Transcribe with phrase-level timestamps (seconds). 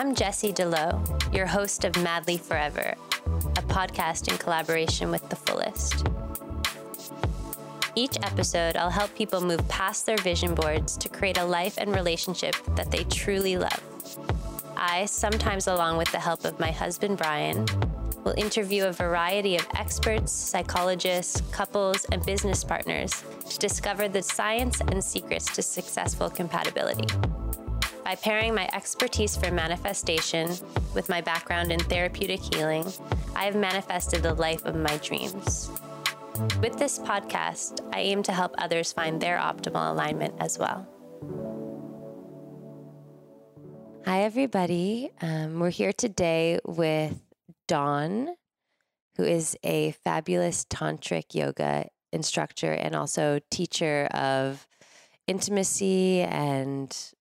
[0.00, 2.94] I'm Jessie DeLoe, your host of Madly Forever,
[3.26, 6.06] a podcast in collaboration with The Fullest.
[7.94, 11.94] Each episode, I'll help people move past their vision boards to create a life and
[11.94, 13.78] relationship that they truly love.
[14.74, 17.66] I, sometimes along with the help of my husband Brian,
[18.24, 24.80] will interview a variety of experts, psychologists, couples, and business partners to discover the science
[24.80, 27.04] and secrets to successful compatibility.
[28.10, 30.50] By pairing my expertise for manifestation
[30.96, 32.84] with my background in therapeutic healing,
[33.36, 35.70] I have manifested the life of my dreams.
[36.60, 40.88] With this podcast, I aim to help others find their optimal alignment as well.
[44.06, 45.12] Hi, everybody.
[45.22, 47.16] Um, we're here today with
[47.68, 48.34] Dawn,
[49.18, 54.66] who is a fabulous tantric yoga instructor and also teacher of
[55.28, 57.12] intimacy and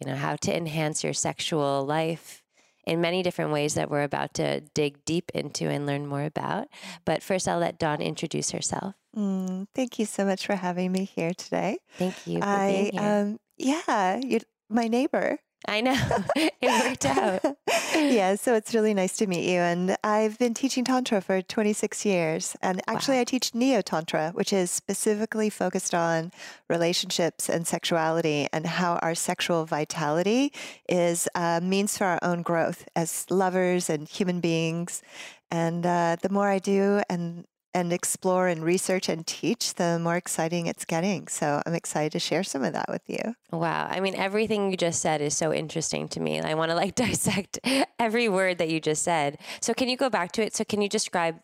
[0.00, 2.42] you know how to enhance your sexual life
[2.84, 6.68] in many different ways that we're about to dig deep into and learn more about.
[7.04, 8.94] But first, I'll let Dawn introduce herself.
[9.16, 11.78] Mm, thank you so much for having me here today.
[11.98, 12.40] Thank you.
[12.40, 14.40] I, um, yeah, you,
[14.70, 15.38] my neighbor.
[15.66, 15.96] I know.
[16.36, 17.42] it worked out.
[17.94, 19.58] yeah, so it's really nice to meet you.
[19.58, 22.56] And I've been teaching Tantra for 26 years.
[22.62, 23.22] And actually, wow.
[23.22, 26.30] I teach Neo Tantra, which is specifically focused on
[26.68, 30.52] relationships and sexuality and how our sexual vitality
[30.88, 35.02] is a uh, means for our own growth as lovers and human beings.
[35.50, 40.16] And uh, the more I do and and explore and research and teach, the more
[40.16, 41.28] exciting it's getting.
[41.28, 43.34] So I'm excited to share some of that with you.
[43.52, 43.86] Wow.
[43.90, 46.40] I mean, everything you just said is so interesting to me.
[46.40, 47.58] I want to like dissect
[47.98, 49.38] every word that you just said.
[49.60, 50.54] So can you go back to it?
[50.54, 51.40] So can you describe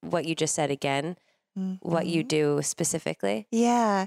[0.00, 1.16] what you just said again?
[1.58, 1.88] Mm-hmm.
[1.88, 2.28] What you mm-hmm.
[2.28, 3.46] do specifically?
[3.50, 4.06] Yeah.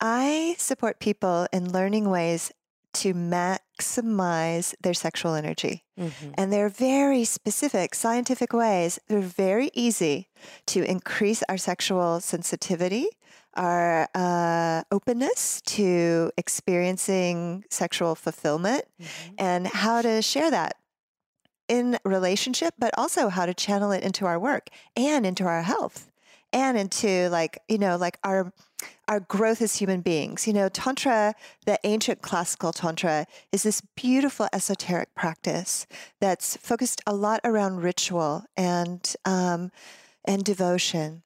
[0.00, 2.52] I support people in learning ways
[2.94, 5.84] to maximize their sexual energy.
[5.98, 6.30] Mm-hmm.
[6.34, 8.98] And they're very specific scientific ways.
[9.08, 10.28] They're very easy
[10.66, 13.08] to increase our sexual sensitivity,
[13.54, 19.34] our uh, openness to experiencing sexual fulfillment, mm-hmm.
[19.38, 20.76] and how to share that
[21.68, 26.10] in relationship, but also how to channel it into our work and into our health
[26.52, 28.52] and into like, you know, like our
[29.08, 30.46] our growth as human beings.
[30.46, 31.34] You know, Tantra,
[31.66, 35.86] the ancient classical Tantra, is this beautiful esoteric practice
[36.20, 39.70] that's focused a lot around ritual and um,
[40.24, 41.22] and devotion.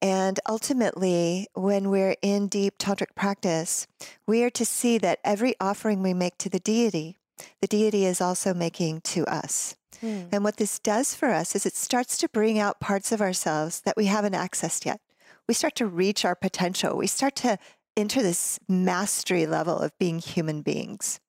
[0.00, 3.86] And ultimately, when we're in deep tantric practice,
[4.26, 7.16] we are to see that every offering we make to the deity,
[7.60, 9.74] the deity is also making to us.
[10.00, 10.24] Hmm.
[10.30, 13.80] And what this does for us is it starts to bring out parts of ourselves
[13.80, 15.00] that we haven't accessed yet
[15.48, 16.96] we start to reach our potential.
[16.96, 17.58] We start to
[17.96, 21.20] enter this mastery level of being human beings.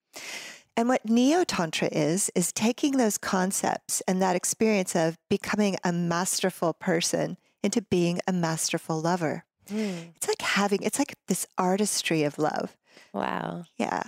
[0.76, 5.92] And what Neo Tantra is, is taking those concepts and that experience of becoming a
[5.92, 9.46] masterful person into being a masterful lover.
[9.70, 10.14] Mm.
[10.16, 12.78] It's like having, it's like this artistry of love.
[13.14, 13.64] Wow.
[13.78, 14.04] Yeah.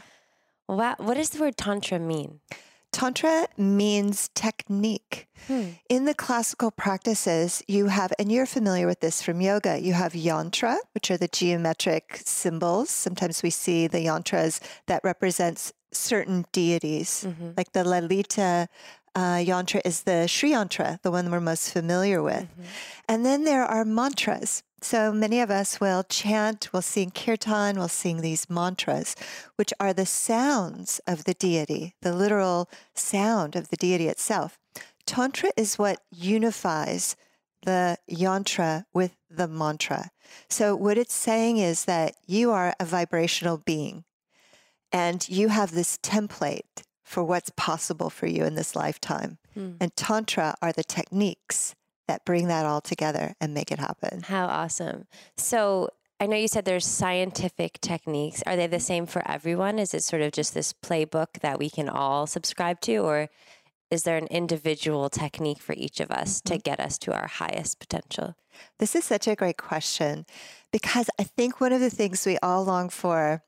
[0.68, 0.96] Wow.
[0.98, 2.40] What does the word Tantra mean?
[2.92, 5.28] Tantra means technique.
[5.48, 5.70] Hmm.
[5.90, 10.14] In the classical practices, you have, and you're familiar with this from yoga, you have
[10.14, 12.90] yantra, which are the geometric symbols.
[12.90, 17.52] Sometimes we see the yantras that represents certain deities, mm-hmm.
[17.58, 18.68] like the Lalita
[19.16, 22.44] uh, yantra is the Sri yantra, the one we're most familiar with.
[22.44, 22.64] Mm-hmm.
[23.08, 24.64] And then there are mantras.
[24.82, 29.16] So many of us will chant, we'll sing kirtan, we'll sing these mantras,
[29.56, 34.58] which are the sounds of the deity, the literal sound of the deity itself.
[35.06, 37.16] Tantra is what unifies
[37.64, 40.12] the yantra with the mantra.
[40.50, 44.06] So, what it's saying is that you are a vibrational being
[44.92, 49.40] and you have this template for what's possible for you in this lifetime.
[49.56, 49.72] Hmm.
[49.80, 51.76] And Tantra are the techniques
[52.10, 54.24] that bring that all together and make it happen.
[54.24, 55.06] How awesome.
[55.38, 58.42] So I know you said there's scientific techniques.
[58.48, 59.78] Are they the same for everyone?
[59.78, 62.98] Is it sort of just this playbook that we can all subscribe to?
[62.98, 63.30] Or
[63.92, 66.56] is there an individual technique for each of us mm-hmm.
[66.56, 68.36] to get us to our highest potential?
[68.80, 70.26] This is such a great question
[70.72, 73.44] because I think one of the things we all long for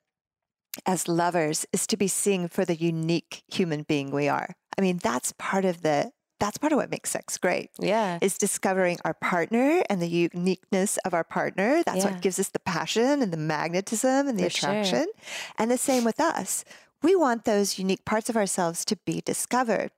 [0.86, 4.54] as lovers is to be seen for the unique human being we are.
[4.78, 6.12] I mean, that's part of the
[6.42, 7.70] that's part of what makes sex great.
[7.80, 8.18] Yeah.
[8.22, 11.84] Is discovering our partner and the uniqueness of our partner.
[11.86, 12.12] That's yeah.
[12.12, 15.04] what gives us the passion and the magnetism and the For attraction.
[15.04, 15.54] Sure.
[15.60, 16.66] And the same with us.
[17.04, 19.92] We want those unique parts of ourselves to be discovered.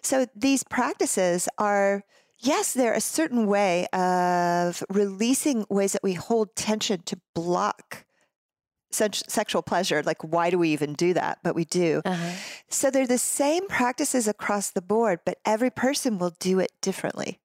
[0.00, 2.04] So these practices are
[2.38, 8.04] yes, they're a certain way of releasing ways that we hold tension to block
[8.90, 10.02] sexual pleasure.
[10.02, 11.38] Like, why do we even do that?
[11.42, 12.02] But we do.
[12.04, 12.32] Uh-huh.
[12.68, 17.40] So they're the same practices across the board, but every person will do it differently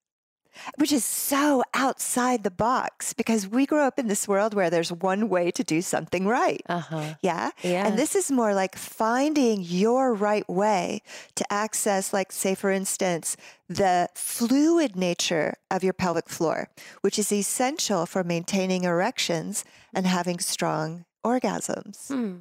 [0.77, 4.91] which is so outside the box because we grew up in this world where there's
[4.91, 6.61] one way to do something right.
[6.69, 7.15] Uh-huh.
[7.21, 7.51] Yeah?
[7.63, 7.87] yeah.
[7.87, 11.01] And this is more like finding your right way
[11.35, 13.35] to access, like, say, for instance,
[13.67, 16.69] the fluid nature of your pelvic floor,
[17.01, 19.63] which is essential for maintaining erections
[19.93, 22.07] and having strong orgasms.
[22.07, 22.35] Hmm.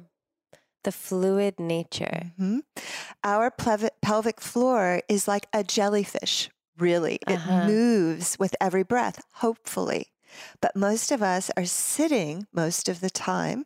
[0.83, 2.33] The fluid nature.
[2.37, 2.59] Mm-hmm.
[3.23, 3.51] Our
[4.01, 7.19] pelvic floor is like a jellyfish really.
[7.27, 7.61] Uh-huh.
[7.63, 10.07] It moves with every breath, hopefully.
[10.61, 13.65] But most of us are sitting most of the time.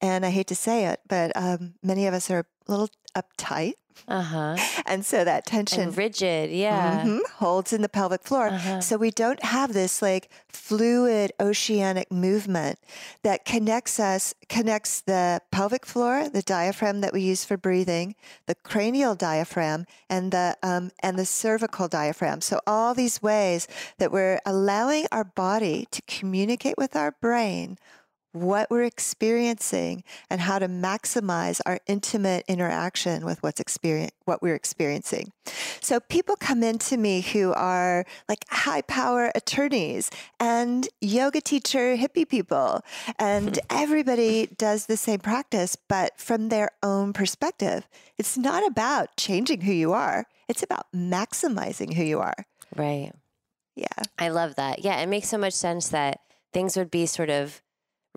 [0.00, 3.74] And I hate to say it, but um, many of us are a little uptight.
[4.08, 4.56] Uh-huh.
[4.86, 8.48] And so that tension and rigid, yeah, mm-hmm, holds in the pelvic floor.
[8.48, 8.80] Uh-huh.
[8.80, 12.78] So we don't have this like fluid oceanic movement
[13.22, 18.14] that connects us, connects the pelvic floor, the diaphragm that we use for breathing,
[18.46, 22.40] the cranial diaphragm, and the um, and the cervical diaphragm.
[22.40, 27.78] So all these ways that we're allowing our body to communicate with our brain
[28.32, 34.54] what we're experiencing and how to maximize our intimate interaction with what's experience what we're
[34.54, 35.32] experiencing.
[35.80, 42.28] So people come into me who are like high power attorneys and yoga teacher hippie
[42.28, 42.82] people
[43.18, 47.88] and everybody does the same practice but from their own perspective.
[48.18, 50.26] It's not about changing who you are.
[50.48, 52.46] It's about maximizing who you are.
[52.76, 53.12] Right.
[53.74, 53.86] Yeah.
[54.18, 54.84] I love that.
[54.84, 56.20] Yeah, it makes so much sense that
[56.52, 57.62] things would be sort of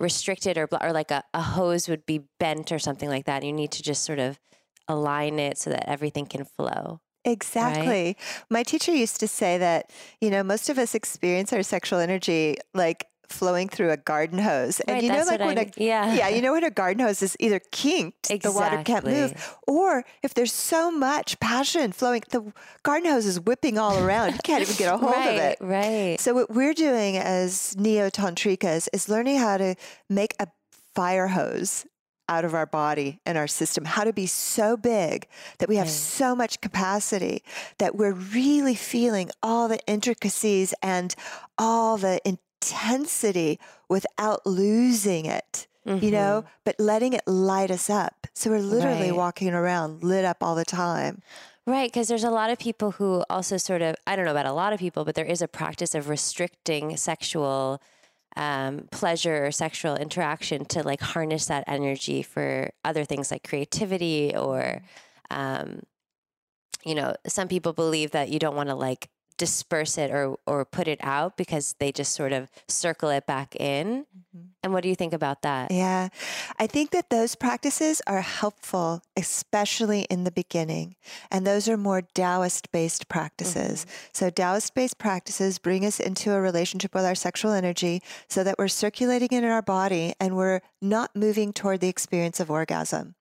[0.03, 3.43] restricted or or like a, a hose would be bent or something like that.
[3.43, 4.39] You need to just sort of
[4.87, 6.99] align it so that everything can flow.
[7.25, 7.87] Exactly.
[7.87, 8.15] Right?
[8.49, 9.89] My teacher used to say that,
[10.19, 14.79] you know, most of us experience our sexual energy like flowing through a garden hose.
[14.81, 17.05] And right, you know, like when I, a yeah, yeah, you know when a garden
[17.05, 18.51] hose is either kinked, exactly.
[18.51, 22.53] the water can't move, or if there's so much passion flowing, the
[22.83, 24.33] garden hose is whipping all around.
[24.33, 25.57] You can't even get a hold right, of it.
[25.61, 26.19] Right.
[26.19, 29.75] So what we're doing as neo tantrikas is learning how to
[30.09, 30.47] make a
[30.93, 31.85] fire hose
[32.29, 35.27] out of our body and our system, how to be so big
[35.59, 35.93] that we have right.
[35.93, 37.43] so much capacity
[37.79, 41.15] that we're really feeling all the intricacies and
[41.57, 42.19] all the
[42.63, 45.67] intensity without losing it.
[45.85, 46.05] Mm-hmm.
[46.05, 46.55] You know, mm-hmm.
[46.63, 48.27] but letting it light us up.
[48.33, 49.17] So we're literally right.
[49.17, 51.21] walking around lit up all the time.
[51.65, 54.45] Right, because there's a lot of people who also sort of, I don't know about
[54.45, 57.81] a lot of people, but there is a practice of restricting sexual
[58.37, 64.33] um, pleasure or sexual interaction to like harness that energy for other things like creativity
[64.35, 64.81] or,
[65.31, 65.81] um,
[66.85, 70.65] you know, some people believe that you don't want to like disperse it or or
[70.65, 74.05] put it out because they just sort of circle it back in.
[74.05, 74.47] Mm-hmm.
[74.63, 75.71] And what do you think about that?
[75.71, 76.09] Yeah.
[76.57, 80.95] I think that those practices are helpful especially in the beginning.
[81.29, 83.85] And those are more Taoist based practices.
[83.85, 84.09] Mm-hmm.
[84.13, 88.55] So Taoist based practices bring us into a relationship with our sexual energy so that
[88.57, 93.15] we're circulating it in our body and we're not moving toward the experience of orgasm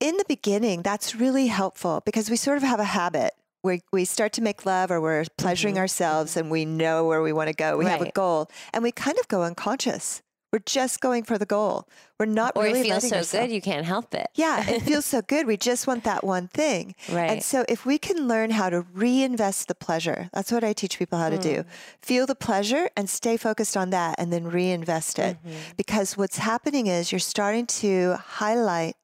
[0.00, 3.32] in the beginning, that's really helpful because we sort of have a habit
[3.66, 5.80] we, we start to make love or we're pleasuring mm-hmm.
[5.80, 7.76] ourselves and we know where we want to go.
[7.76, 7.90] We right.
[7.90, 10.22] have a goal and we kind of go unconscious.
[10.52, 11.88] We're just going for the goal.
[12.18, 12.80] We're not or really.
[12.80, 14.28] it feels so good you can't help it.
[14.36, 15.46] Yeah, it feels so good.
[15.46, 16.94] We just want that one thing.
[17.10, 17.30] Right.
[17.30, 20.98] And so if we can learn how to reinvest the pleasure, that's what I teach
[20.98, 21.42] people how to mm.
[21.42, 21.64] do.
[22.00, 25.36] Feel the pleasure and stay focused on that, and then reinvest it.
[25.36, 25.56] Mm-hmm.
[25.76, 28.96] Because what's happening is you're starting to highlight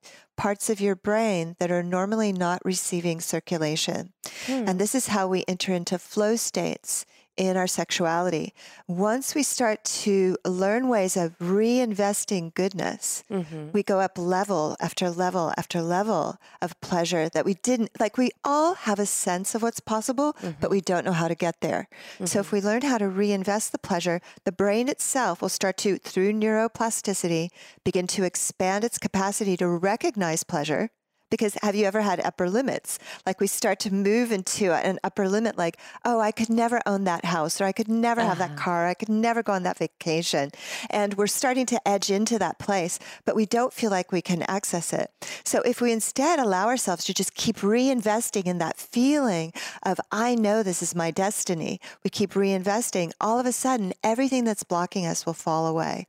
[0.42, 4.12] parts of your brain that are normally not receiving circulation.
[4.46, 4.64] Hmm.
[4.66, 8.54] And this is how we enter into flow states in our sexuality.
[8.86, 13.70] Once we start to learn ways of reinvesting goodness, mm-hmm.
[13.72, 18.18] we go up level after level after level of pleasure that we didn't like.
[18.18, 20.60] We all have a sense of what's possible, mm-hmm.
[20.60, 21.88] but we don't know how to get there.
[22.14, 22.26] Mm-hmm.
[22.26, 22.56] So, if mm-hmm.
[22.56, 27.48] we learn how to reinvest the pleasure, the brain itself will start to, through neuroplasticity,
[27.84, 30.90] begin to expand its capacity to recognize pleasure
[31.32, 32.98] because have you ever had upper limits?
[33.24, 37.04] Like we start to move into an upper limit, like, oh, I could never own
[37.04, 38.28] that house, or I could never uh-huh.
[38.28, 38.64] have that uh-huh.
[38.64, 40.50] car, I could never go on that vacation.
[40.90, 44.42] And we're starting to edge into that place, but we don't feel like we can
[44.42, 45.10] access it.
[45.42, 50.34] So if we instead allow ourselves to just keep reinvesting in that feeling of, I
[50.34, 55.06] know this is my destiny, we keep reinvesting, all of a sudden, everything that's blocking
[55.06, 56.08] us will fall away.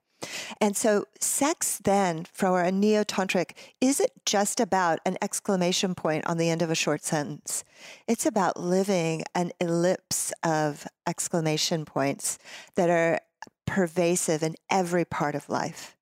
[0.61, 3.51] And so, sex then, for a neo tantric,
[3.81, 7.63] isn't just about an exclamation point on the end of a short sentence.
[8.07, 12.37] It's about living an ellipse of exclamation points
[12.75, 13.19] that are
[13.65, 15.95] pervasive in every part of life.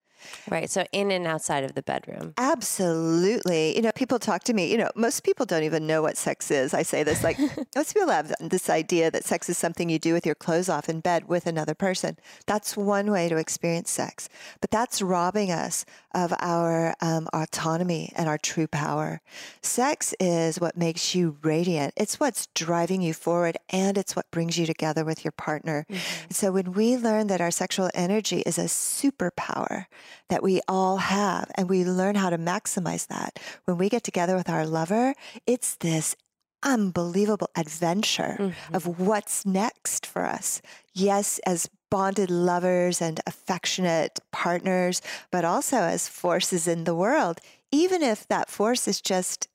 [0.50, 0.70] Right.
[0.70, 2.34] So in and outside of the bedroom.
[2.38, 3.76] Absolutely.
[3.76, 6.50] You know, people talk to me, you know, most people don't even know what sex
[6.50, 6.74] is.
[6.74, 7.38] I say this like,
[7.76, 10.88] most people have this idea that sex is something you do with your clothes off
[10.88, 12.18] in bed with another person.
[12.46, 14.28] That's one way to experience sex.
[14.60, 19.20] But that's robbing us of our um, autonomy and our true power.
[19.62, 24.58] Sex is what makes you radiant, it's what's driving you forward, and it's what brings
[24.58, 25.86] you together with your partner.
[25.88, 26.30] Mm-hmm.
[26.30, 29.86] So when we learn that our sexual energy is a superpower
[30.28, 34.36] that we all have, and we learn how to maximize that, when we get together
[34.36, 35.14] with our lover,
[35.46, 36.16] it's this
[36.62, 38.74] unbelievable adventure mm-hmm.
[38.74, 40.62] of what's next for us.
[40.94, 47.40] Yes, as bonded lovers and affectionate partners, but also as forces in the world,
[47.70, 49.48] even if that force is just,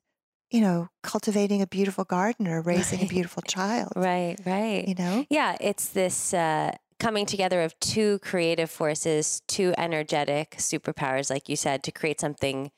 [0.51, 3.07] you know, cultivating a beautiful garden or raising right.
[3.07, 3.91] a beautiful child.
[3.95, 4.87] Right, right.
[4.87, 5.25] You know?
[5.29, 6.33] Yeah, it's this.
[6.33, 12.20] Uh, coming together of two creative forces, two energetic superpowers, like you said, to create
[12.20, 12.72] something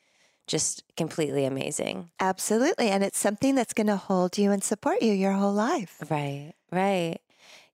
[0.46, 2.10] just completely amazing.
[2.18, 2.88] Absolutely.
[2.88, 6.02] And it's something that's going to hold you and support you your whole life.
[6.10, 7.18] Right, right.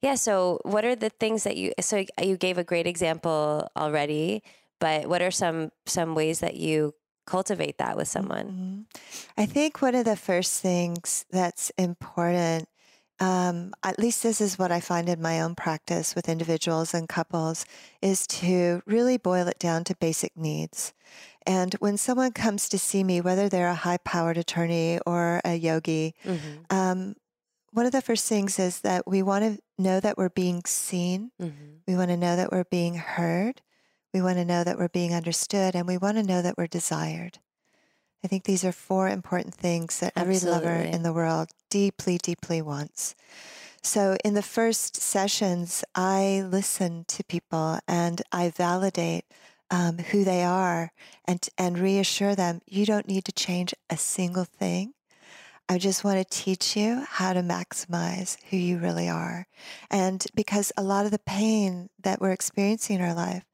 [0.02, 0.14] Yeah.
[0.14, 1.72] So, what are the things that you?
[1.80, 4.42] So, you gave a great example already,
[4.78, 6.94] but what are some some ways that you
[7.26, 8.46] cultivate that with someone?
[8.46, 9.40] Mm-hmm.
[9.40, 12.68] I think one of the first things that's important.
[13.18, 17.08] Um, at least this is what I find in my own practice with individuals and
[17.08, 17.64] couples,
[18.02, 20.92] is to really boil it down to basic needs.
[21.46, 25.54] And when someone comes to see me, whether they're a high powered attorney or a
[25.54, 26.76] yogi, mm-hmm.
[26.76, 27.14] um,
[27.70, 31.30] one of the first things is that we want to know that we're being seen.
[31.40, 31.76] Mm-hmm.
[31.86, 33.62] We want to know that we're being heard.
[34.12, 35.74] We want to know that we're being understood.
[35.74, 37.38] And we want to know that we're desired.
[38.26, 40.68] I think these are four important things that every Absolutely.
[40.68, 43.14] lover in the world deeply, deeply wants.
[43.84, 49.26] So, in the first sessions, I listen to people and I validate
[49.70, 50.90] um, who they are
[51.24, 54.94] and, and reassure them you don't need to change a single thing.
[55.68, 59.46] I just want to teach you how to maximize who you really are.
[59.88, 63.44] And because a lot of the pain that we're experiencing in our life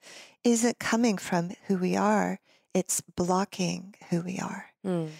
[0.44, 2.40] isn't coming from who we are,
[2.74, 4.66] it's blocking who we are.
[4.84, 5.10] Mm.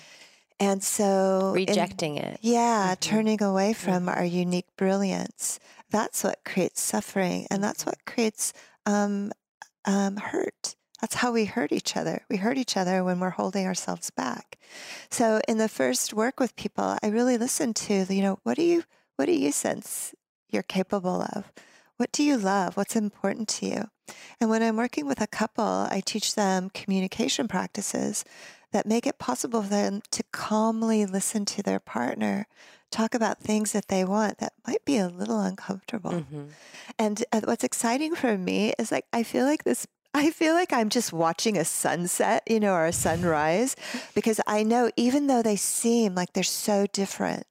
[0.61, 2.38] And so rejecting in, it.
[2.40, 3.00] Yeah, mm-hmm.
[3.00, 4.09] turning away from mm-hmm.
[4.11, 5.59] our unique brilliance.
[5.90, 8.52] That's what creates suffering and that's what creates
[8.87, 9.32] um,
[9.85, 10.76] um, hurt.
[11.00, 12.23] That's how we hurt each other.
[12.30, 14.56] We hurt each other when we're holding ourselves back.
[15.11, 18.62] So in the first work with people, I really listen to, you know, what do
[18.62, 18.85] you
[19.16, 20.14] what do you sense
[20.49, 21.52] you're capable of?
[22.02, 22.76] What do you love?
[22.76, 23.85] What's important to you?
[24.40, 28.25] And when I'm working with a couple, I teach them communication practices
[28.73, 32.49] that make it possible for them to calmly listen to their partner
[32.90, 36.11] talk about things that they want that might be a little uncomfortable.
[36.11, 36.47] Mm-hmm.
[36.99, 40.73] And uh, what's exciting for me is like I feel like this I feel like
[40.73, 43.76] I'm just watching a sunset, you know, or a sunrise,
[44.16, 47.47] because I know even though they seem like they're so different,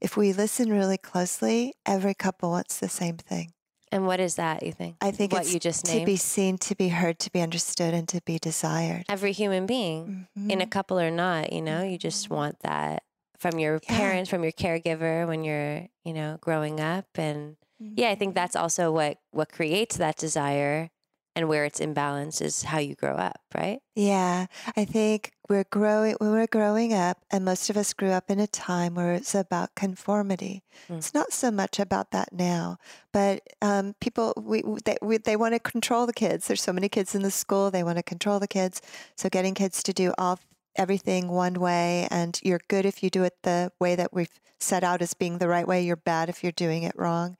[0.00, 3.52] if we listen really closely, every couple wants the same thing.
[3.92, 4.96] And what is that, you think?
[5.02, 7.92] I think what it's you just to be seen, to be heard, to be understood,
[7.92, 9.04] and to be desired.
[9.08, 10.50] Every human being, mm-hmm.
[10.50, 10.70] in a mm-hmm.
[10.70, 12.34] couple or not, you know, you just mm-hmm.
[12.34, 13.02] want that
[13.38, 13.98] from your yeah.
[13.98, 17.06] parents, from your caregiver when you're, you know, growing up.
[17.16, 18.36] And yeah, I think mm-hmm.
[18.36, 20.90] that's also what what creates that desire
[21.34, 23.80] and where it's imbalanced is how you grow up, right?
[23.94, 24.46] Yeah.
[24.76, 28.38] I think we're growing when we're growing up and most of us grew up in
[28.38, 30.62] a time where it's about conformity.
[30.88, 30.98] Mm.
[30.98, 32.78] It's not so much about that now,
[33.12, 36.48] but um, people we they, we, they want to control the kids.
[36.48, 38.82] There's so many kids in the school, they want to control the kids.
[39.16, 40.38] So getting kids to do all
[40.76, 44.84] everything one way and you're good if you do it the way that we've set
[44.84, 47.36] out as being the right way you're bad if you're doing it wrong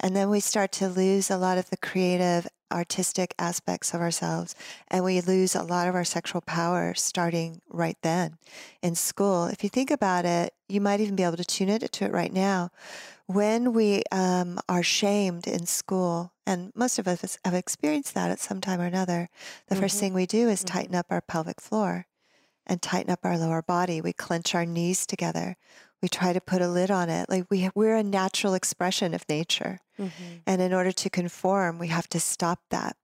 [0.00, 4.54] and then we start to lose a lot of the creative artistic aspects of ourselves
[4.88, 8.36] and we lose a lot of our sexual power starting right then
[8.82, 11.80] in school if you think about it you might even be able to tune it
[11.92, 12.70] to it right now
[13.26, 18.40] when we um, are shamed in school and most of us have experienced that at
[18.40, 19.28] some time or another
[19.68, 19.82] the mm-hmm.
[19.82, 20.76] first thing we do is mm-hmm.
[20.76, 22.06] tighten up our pelvic floor
[22.66, 24.00] and tighten up our lower body.
[24.00, 25.56] We clench our knees together.
[26.02, 27.28] We try to put a lid on it.
[27.28, 29.80] Like we, we're a natural expression of nature.
[29.98, 30.38] Mm-hmm.
[30.46, 32.96] And in order to conform, we have to stop that.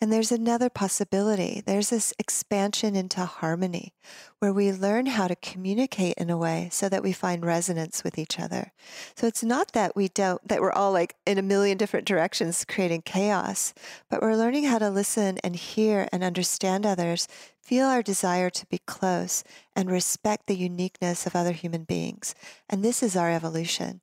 [0.00, 1.62] And there's another possibility.
[1.64, 3.94] There's this expansion into harmony
[4.38, 8.18] where we learn how to communicate in a way so that we find resonance with
[8.18, 8.72] each other.
[9.14, 12.64] So it's not that we don't, that we're all like in a million different directions
[12.64, 13.74] creating chaos,
[14.08, 17.28] but we're learning how to listen and hear and understand others
[17.68, 19.44] feel our desire to be close,
[19.76, 22.34] and respect the uniqueness of other human beings.
[22.66, 24.00] And this is our evolution.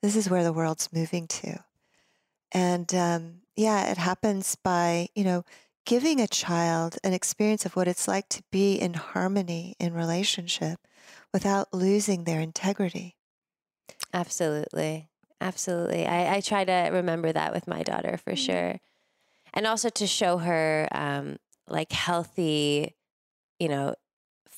[0.00, 1.64] This is where the world's moving to.
[2.52, 5.44] And um, yeah, it happens by, you know,
[5.84, 10.80] giving a child an experience of what it's like to be in harmony in relationship
[11.32, 13.16] without losing their integrity.
[14.12, 15.08] Absolutely.
[15.40, 16.06] Absolutely.
[16.06, 18.52] I, I try to remember that with my daughter for mm-hmm.
[18.52, 18.80] sure.
[19.54, 21.36] And also to show her um,
[21.68, 22.94] like healthy,
[23.58, 23.94] you know,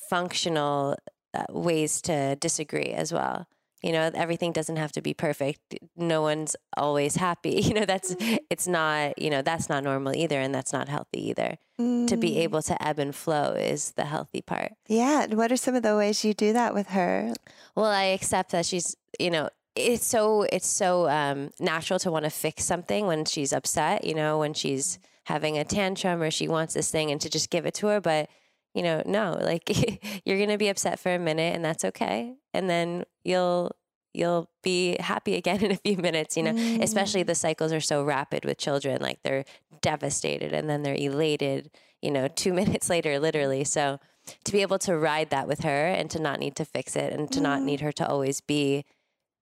[0.09, 0.97] functional
[1.33, 3.47] uh, ways to disagree as well
[3.81, 5.59] you know everything doesn't have to be perfect
[5.95, 8.35] no one's always happy you know that's mm-hmm.
[8.49, 12.07] it's not you know that's not normal either and that's not healthy either mm.
[12.07, 12.37] to be mm.
[12.37, 15.83] able to ebb and flow is the healthy part yeah and what are some of
[15.83, 17.33] the ways you do that with her
[17.75, 22.25] well i accept that she's you know it's so it's so um, natural to want
[22.25, 26.47] to fix something when she's upset you know when she's having a tantrum or she
[26.47, 28.29] wants this thing and to just give it to her but
[28.73, 29.69] you know, no, like
[30.25, 32.35] you're going to be upset for a minute and that's okay.
[32.53, 33.75] And then you'll
[34.13, 36.53] you'll be happy again in a few minutes, you know.
[36.53, 36.81] Mm.
[36.81, 39.45] Especially the cycles are so rapid with children, like they're
[39.81, 43.63] devastated and then they're elated, you know, 2 minutes later literally.
[43.63, 43.99] So
[44.43, 47.11] to be able to ride that with her and to not need to fix it
[47.11, 47.43] and to mm.
[47.43, 48.85] not need her to always be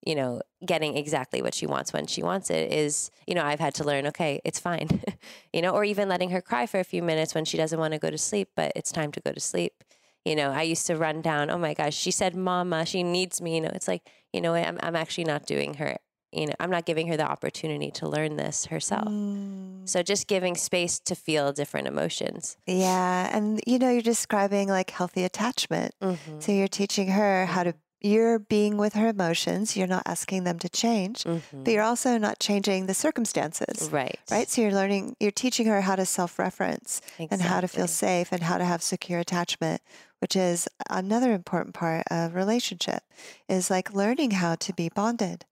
[0.06, 3.60] you know, getting exactly what she wants when she wants it is, you know, I've
[3.60, 5.02] had to learn, okay, it's fine,
[5.54, 7.94] you know, or even letting her cry for a few minutes when she doesn't want
[7.94, 9.84] to go to sleep, but it's time to go to sleep.
[10.26, 13.42] You know, I used to run down, oh my gosh, she said, mama, she needs
[13.42, 13.56] me.
[13.56, 15.98] You know, it's like, you know, I'm, I'm actually not doing her,
[16.34, 19.08] you know, I'm not giving her the opportunity to learn this herself.
[19.08, 19.88] Mm.
[19.88, 22.58] So just giving space to feel different emotions.
[22.68, 23.36] Yeah.
[23.36, 25.96] And, you know, you're describing like healthy attachment.
[26.02, 26.42] Mm-hmm.
[26.42, 29.76] So you're teaching her how to you're being with her emotions.
[29.76, 31.64] You're not asking them to change, mm-hmm.
[31.64, 33.90] but you're also not changing the circumstances.
[33.92, 34.18] Right.
[34.32, 34.50] Right.
[34.50, 37.28] So you're learning, you're teaching her how to self reference exactly.
[37.32, 39.82] and how to feel safe and how to have secure attachment,
[40.20, 43.04] which is another important part of relationship,
[43.48, 45.46] is like learning how to be bonded.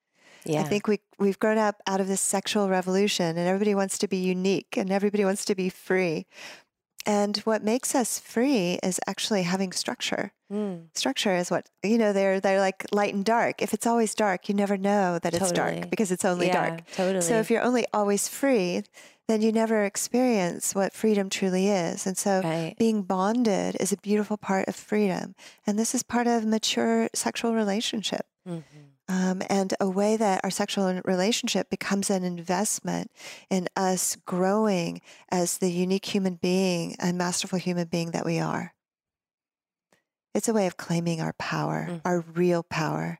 [0.46, 0.62] Yeah.
[0.62, 4.08] I think we we've grown up out of this sexual revolution and everybody wants to
[4.08, 6.26] be unique and everybody wants to be free.
[7.08, 10.34] And what makes us free is actually having structure.
[10.52, 10.88] Mm.
[10.94, 12.14] Structure is what you know.
[12.14, 13.62] They're they're like light and dark.
[13.62, 16.92] If it's always dark, you never know that it's dark because it's only yeah, dark.
[16.94, 17.22] Totally.
[17.22, 18.84] So if you're only always free,
[19.28, 22.06] then you never experience what freedom truly is.
[22.06, 22.76] And so right.
[22.78, 25.36] being bonded is a beautiful part of freedom.
[25.66, 28.26] And this is part of mature sexual relationship.
[28.48, 33.12] Mm-hmm um, and a way that our sexual relationship becomes an investment
[33.50, 38.74] in us growing as the unique human being and masterful human being that we are.
[40.34, 42.02] It's a way of claiming our power, mm.
[42.06, 43.20] our real power,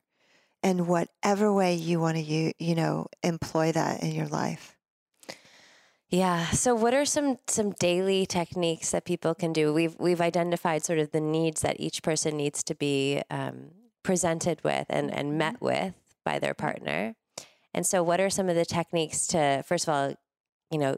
[0.62, 4.76] and whatever way you want to you you know employ that in your life.
[6.10, 6.46] Yeah.
[6.50, 9.74] So what are some some daily techniques that people can do?
[9.74, 13.72] We've we've identified sort of the needs that each person needs to be um,
[14.08, 15.66] presented with and, and met mm-hmm.
[15.66, 15.94] with
[16.24, 17.14] by their partner.
[17.74, 20.14] And so, what are some of the techniques to, first of all,
[20.70, 20.96] you know,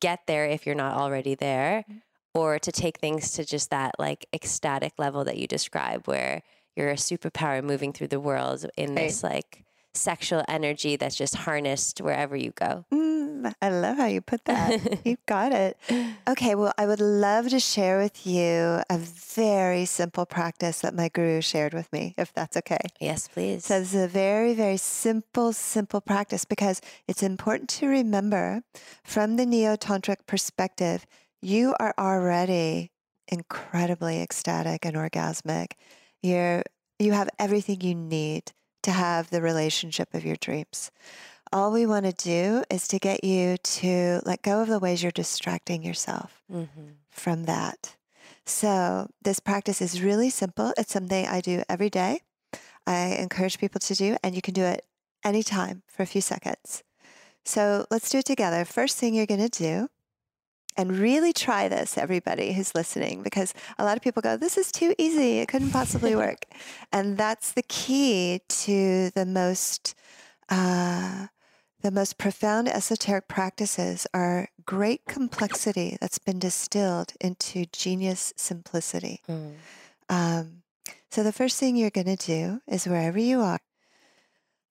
[0.00, 1.98] get there if you're not already there, mm-hmm.
[2.34, 6.42] or to take things to just that like ecstatic level that you describe, where
[6.76, 9.64] you're a superpower moving through the world in this like
[9.94, 12.84] sexual energy that's just harnessed wherever you go?
[12.92, 13.14] Mm
[13.60, 15.04] I love how you put that.
[15.04, 15.76] You've got it.
[16.28, 21.08] Okay, well, I would love to share with you a very simple practice that my
[21.08, 22.78] guru shared with me, if that's okay.
[23.00, 23.64] Yes, please.
[23.64, 28.62] So, it's a very, very simple, simple practice because it's important to remember
[29.02, 31.06] from the Neo Tantric perspective,
[31.42, 32.90] you are already
[33.28, 35.72] incredibly ecstatic and orgasmic.
[36.22, 36.62] You're,
[36.98, 38.52] you have everything you need
[38.84, 40.90] to have the relationship of your dreams
[41.54, 45.02] all we want to do is to get you to let go of the ways
[45.02, 46.88] you're distracting yourself mm-hmm.
[47.10, 47.94] from that.
[48.44, 50.74] So, this practice is really simple.
[50.76, 52.20] It's something I do every day.
[52.86, 54.84] I encourage people to do, and you can do it
[55.24, 56.82] anytime for a few seconds.
[57.44, 58.64] So, let's do it together.
[58.64, 59.88] First thing you're going to do,
[60.76, 64.72] and really try this, everybody who's listening, because a lot of people go, This is
[64.72, 65.38] too easy.
[65.38, 66.44] It couldn't possibly work.
[66.92, 69.94] and that's the key to the most.
[70.48, 71.28] Uh,
[71.80, 79.20] the most profound esoteric practices are great complexity that's been distilled into genius simplicity.
[79.28, 79.56] Mm.
[80.08, 80.62] Um,
[81.10, 83.60] so, the first thing you're going to do is wherever you are,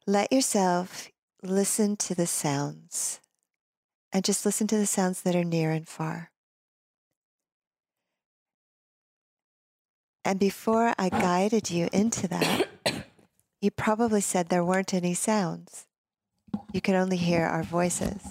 [0.07, 1.09] let yourself
[1.43, 3.19] listen to the sounds
[4.13, 6.29] and just listen to the sounds that are near and far.
[10.23, 12.67] And before I guided you into that,
[13.59, 15.87] you probably said there weren't any sounds.
[16.71, 18.21] You could only hear our voices.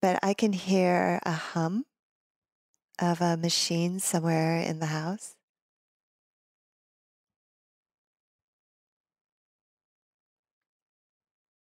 [0.00, 1.86] But I can hear a hum
[3.00, 5.34] of a machine somewhere in the house.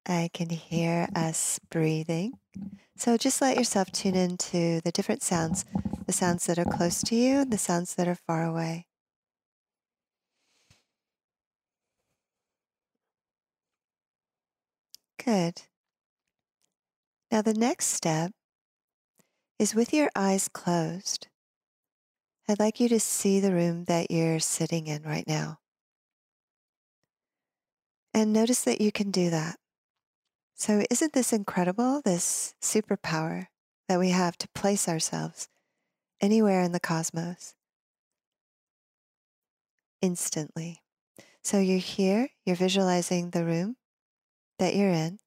[0.06, 2.34] I can hear us breathing.
[2.98, 5.66] So just let yourself tune into the different sounds
[6.06, 8.88] the sounds that are close to you, the sounds that are far away.
[15.24, 15.62] Good.
[17.32, 18.32] Now, the next step
[19.58, 21.28] is with your eyes closed.
[22.50, 25.60] I'd like you to see the room that you're sitting in right now.
[28.14, 29.61] And notice that you can do that.
[30.62, 32.04] So, isn't this incredible?
[32.06, 33.47] This superpower
[33.89, 35.47] that we have to place ourselves
[36.21, 37.56] anywhere in the cosmos
[40.04, 40.84] instantly.
[41.43, 43.78] So, you're here, you're visualizing the room
[44.60, 45.17] that you're in,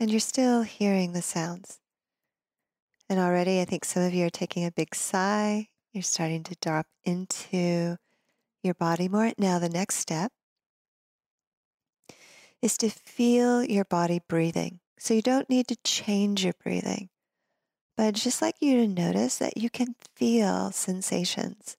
[0.00, 1.80] and you're still hearing the sounds.
[3.10, 5.68] And already, I think some of you are taking a big sigh.
[5.92, 7.98] You're starting to drop into
[8.62, 9.32] your body more.
[9.36, 10.32] Now, the next step
[12.62, 14.80] is to feel your body breathing.
[14.98, 17.10] So, you don't need to change your breathing,
[17.96, 21.76] but I'd just like you to notice that you can feel sensations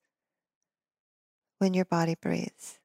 [1.60, 2.80] when your body breathes.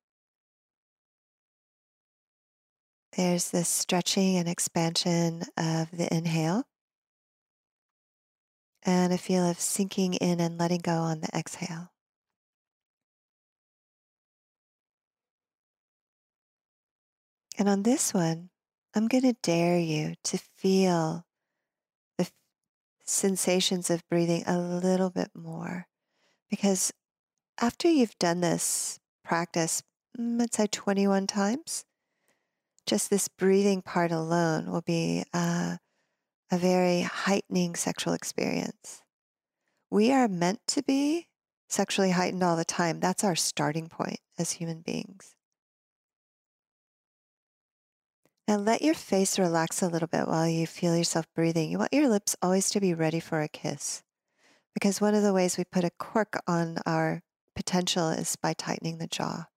[3.16, 6.68] There's this stretching and expansion of the inhale
[8.84, 11.90] and a feel of sinking in and letting go on the exhale.
[17.58, 18.50] And on this one,
[18.94, 21.26] I'm going to dare you to feel
[22.16, 22.28] the
[23.04, 25.88] sensations of breathing a little bit more.
[26.48, 26.92] Because
[27.60, 29.82] after you've done this practice,
[30.16, 31.84] mm, let's say 21 times,
[32.86, 35.78] just this breathing part alone will be uh,
[36.52, 39.02] a very heightening sexual experience.
[39.90, 41.26] We are meant to be
[41.68, 43.00] sexually heightened all the time.
[43.00, 45.34] That's our starting point as human beings.
[48.48, 51.70] Now let your face relax a little bit while you feel yourself breathing.
[51.70, 54.02] You want your lips always to be ready for a kiss.
[54.72, 57.22] Because one of the ways we put a cork on our
[57.54, 59.48] potential is by tightening the jaw.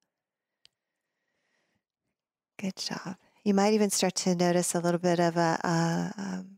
[2.59, 3.15] Good job.
[3.45, 6.57] You might even start to notice a little bit of a, a um,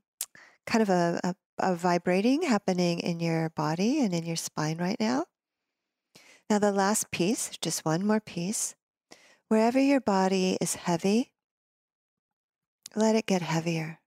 [0.65, 4.99] kind of a, a, a vibrating happening in your body and in your spine right
[4.99, 5.25] now.
[6.49, 8.73] Now, the last piece, just one more piece.
[9.49, 11.32] Wherever your body is heavy,
[12.95, 13.99] let it get heavier.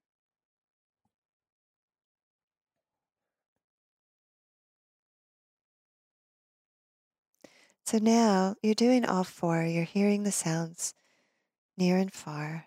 [7.85, 9.63] So now you're doing all four.
[9.63, 10.93] You're hearing the sounds
[11.79, 12.67] near and far.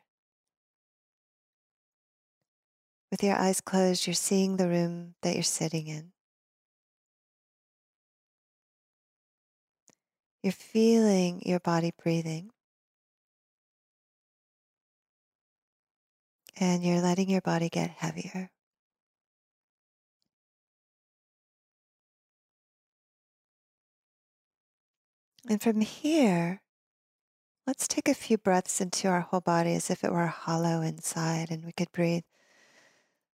[3.12, 6.12] With your eyes closed, you're seeing the room that you're sitting in.
[10.42, 12.52] You're feeling your body breathing.
[16.60, 18.52] And you're letting your body get heavier.
[25.50, 26.62] And from here,
[27.66, 31.50] let's take a few breaths into our whole body as if it were hollow inside,
[31.50, 32.24] and we could breathe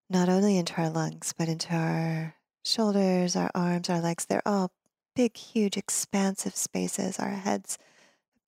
[0.10, 4.26] not only into our lungs, but into our shoulders, our arms, our legs.
[4.26, 4.72] They're all
[5.16, 7.20] big, huge, expansive spaces.
[7.20, 7.78] Our heads,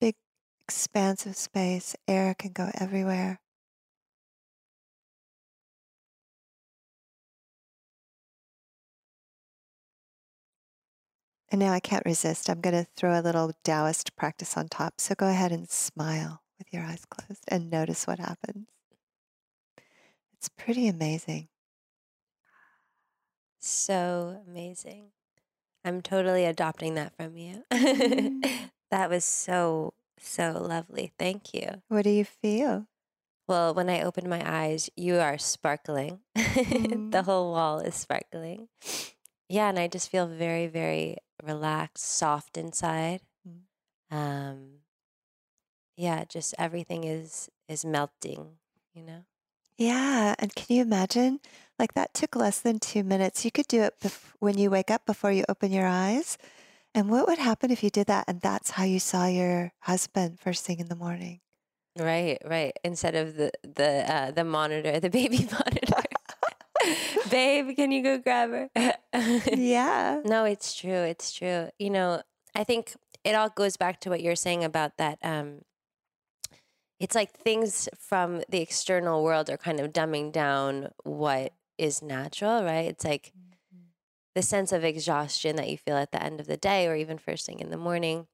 [0.00, 0.14] big,
[0.62, 1.96] expansive space.
[2.06, 3.40] Air can go everywhere.
[11.50, 12.50] And now I can't resist.
[12.50, 15.00] I'm going to throw a little Taoist practice on top.
[15.00, 18.68] So go ahead and smile with your eyes closed and notice what happens.
[20.34, 21.48] It's pretty amazing.
[23.58, 25.06] So amazing.
[25.84, 27.64] I'm totally adopting that from you.
[27.72, 28.44] Mm.
[28.90, 31.12] that was so, so lovely.
[31.18, 31.82] Thank you.
[31.88, 32.86] What do you feel?
[33.46, 36.20] Well, when I opened my eyes, you are sparkling.
[36.36, 37.10] Mm.
[37.12, 38.68] the whole wall is sparkling.
[39.48, 43.20] Yeah, and I just feel very, very relaxed, soft inside.
[43.46, 44.16] Mm.
[44.16, 44.68] Um,
[45.96, 48.58] yeah, just everything is is melting,
[48.94, 49.24] you know.
[49.76, 51.40] Yeah, and can you imagine?
[51.78, 53.44] Like that took less than two minutes.
[53.44, 56.36] You could do it bef- when you wake up before you open your eyes.
[56.94, 60.40] And what would happen if you did that and that's how you saw your husband
[60.40, 61.40] first thing in the morning?
[61.96, 62.72] Right, right.
[62.84, 66.02] Instead of the the uh, the monitor, the baby monitor.
[67.30, 68.70] Babe, can you go grab her?
[69.52, 70.20] yeah.
[70.24, 70.90] No, it's true.
[70.90, 71.68] It's true.
[71.78, 72.22] You know,
[72.54, 75.18] I think it all goes back to what you're saying about that.
[75.22, 75.62] Um,
[77.00, 82.64] it's like things from the external world are kind of dumbing down what is natural,
[82.64, 82.86] right?
[82.86, 83.84] It's like mm-hmm.
[84.34, 87.18] the sense of exhaustion that you feel at the end of the day or even
[87.18, 88.26] first thing in the morning.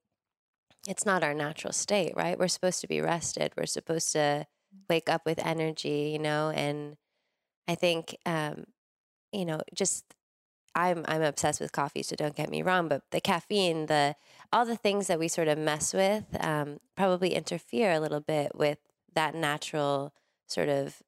[0.87, 2.37] It's not our natural state, right?
[2.37, 3.53] We're supposed to be rested.
[3.55, 4.45] We're supposed to
[4.89, 6.97] wake up with energy, you know, and
[7.67, 8.65] I think, um,
[9.31, 10.05] you know, just
[10.75, 12.87] I'm I'm obsessed with coffee, so don't get me wrong.
[12.87, 14.15] But the caffeine, the
[14.51, 18.51] all the things that we sort of mess with, um, probably interfere a little bit
[18.55, 18.79] with
[19.15, 20.13] that natural
[20.47, 21.01] sort of,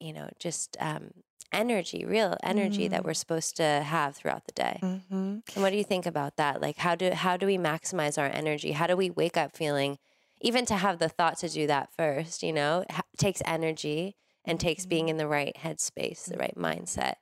[0.00, 1.10] you know, just um,
[1.52, 2.90] energy, real energy mm.
[2.90, 3.16] that we're mm.
[3.16, 4.80] supposed to have throughout the day.
[4.82, 5.14] Mm-hmm.
[5.54, 6.62] And what do you think about that?
[6.62, 8.72] Like, how do how do we maximize our energy?
[8.72, 9.98] How do we wake up feeling?
[10.40, 14.60] Even to have the thought to do that first, you know, ha- takes energy and
[14.60, 17.14] takes being in the right headspace, the right mindset.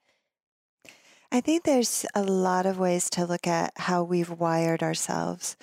[1.31, 5.57] I think there's a lot of ways to look at how we've wired ourselves.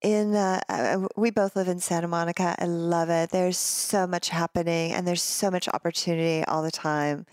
[0.00, 2.54] In uh, uh, we both live in Santa Monica.
[2.56, 3.30] I love it.
[3.30, 7.26] There's so much happening, and there's so much opportunity all the time.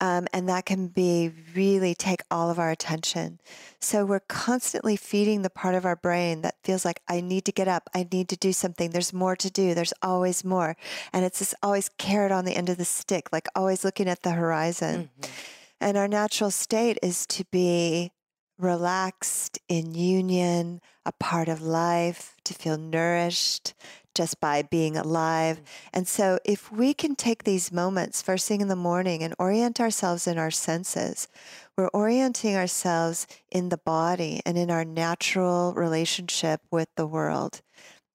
[0.00, 3.40] Um, and that can be really take all of our attention.
[3.80, 7.52] So we're constantly feeding the part of our brain that feels like, I need to
[7.52, 10.76] get up, I need to do something, there's more to do, there's always more.
[11.12, 14.22] And it's this always carrot on the end of the stick, like always looking at
[14.22, 15.10] the horizon.
[15.20, 15.32] Mm-hmm.
[15.80, 18.12] And our natural state is to be
[18.58, 23.74] relaxed, in union, a part of life, to feel nourished
[24.18, 25.58] just by being alive.
[25.58, 25.64] Mm.
[25.94, 29.80] And so, if we can take these moments first thing in the morning and orient
[29.80, 31.28] ourselves in our senses,
[31.76, 37.62] we're orienting ourselves in the body and in our natural relationship with the world.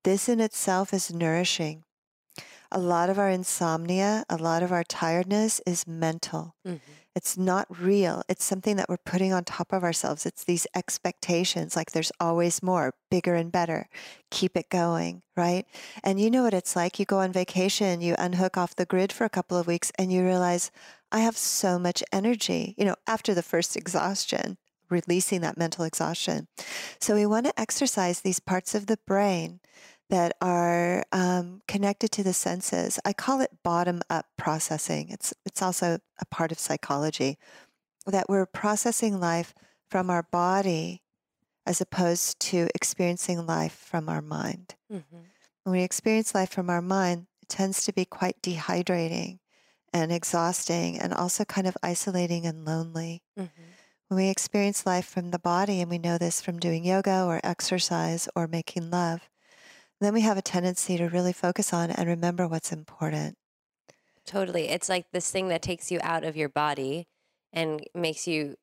[0.03, 1.85] This in itself is nourishing.
[2.69, 6.53] A lot of our insomnia, a lot of our tiredness is mental.
[6.67, 8.23] Mm-hmm it's not real.
[8.27, 10.25] It's something that we're putting on top of ourselves.
[10.25, 13.87] It's these expectations like there's always more, bigger and better.
[14.31, 15.65] Keep it going, right?
[16.03, 16.99] And you know what it's like.
[16.99, 20.11] You go on vacation, you unhook off the grid for a couple of weeks, and
[20.11, 20.71] you realize,
[21.11, 24.57] I have so much energy, you know, after the first exhaustion,
[24.89, 26.47] releasing that mental exhaustion.
[26.99, 29.59] So we want to exercise these parts of the brain
[30.13, 32.99] that are um, connected to the senses.
[33.03, 35.09] I call it bottom up processing.
[35.09, 37.39] It's, it's also a part of psychology
[38.05, 39.55] that we're processing life
[39.89, 41.01] from our body
[41.65, 44.75] as opposed to experiencing life from our mind.
[44.91, 45.17] Mm-hmm.
[45.63, 49.39] When we experience life from our mind, it tends to be quite dehydrating
[49.93, 53.23] and exhausting and also kind of isolating and lonely.
[53.39, 53.63] Mm-hmm.
[54.09, 57.41] When we experience life from the body, and we know this from doing yoga or
[57.43, 59.27] exercise or making love,
[60.03, 63.37] then we have a tendency to really focus on and remember what's important.
[64.25, 64.69] Totally.
[64.69, 67.07] It's like this thing that takes you out of your body
[67.51, 68.55] and makes you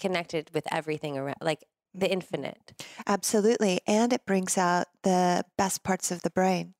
[0.00, 2.14] connected with everything around, like the mm-hmm.
[2.14, 2.84] infinite.
[3.06, 3.80] Absolutely.
[3.86, 6.74] And it brings out the best parts of the brain.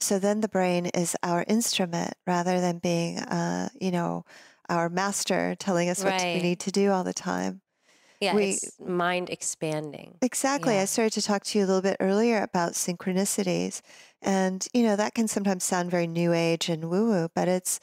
[0.00, 4.24] So then the brain is our instrument rather than being, uh, you know,
[4.68, 6.12] our master telling us right.
[6.12, 7.60] what we need to do all the time.
[8.20, 10.16] Yeah, we, mind expanding.
[10.22, 10.74] Exactly.
[10.74, 10.82] Yeah.
[10.82, 13.82] I started to talk to you a little bit earlier about synchronicities.
[14.22, 17.78] And, you know, that can sometimes sound very new age and woo woo, but it's,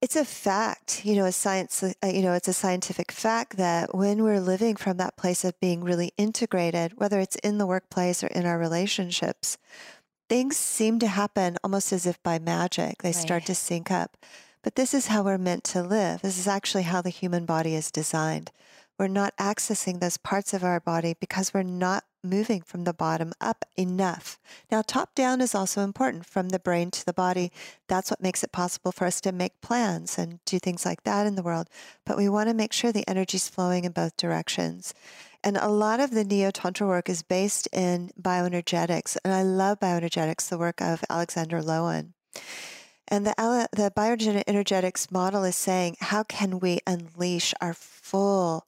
[0.00, 3.94] it's a fact, you know, a science, uh, you know, it's a scientific fact that
[3.94, 8.22] when we're living from that place of being really integrated, whether it's in the workplace
[8.22, 9.58] or in our relationships,
[10.28, 13.02] things seem to happen almost as if by magic.
[13.02, 13.14] They right.
[13.14, 14.16] start to sync up.
[14.62, 16.22] But this is how we're meant to live.
[16.22, 18.50] This is actually how the human body is designed
[18.98, 23.32] we're not accessing those parts of our body because we're not moving from the bottom
[23.40, 24.38] up enough.
[24.70, 27.52] Now, top down is also important from the brain to the body.
[27.86, 31.26] That's what makes it possible for us to make plans and do things like that
[31.26, 31.68] in the world.
[32.06, 34.94] But we want to make sure the energy is flowing in both directions.
[35.42, 39.18] And a lot of the Neo Tantra work is based in bioenergetics.
[39.24, 42.14] And I love bioenergetics, the work of Alexander Lowen.
[43.08, 48.66] And the, the bioenergetics model is saying, how can we unleash our full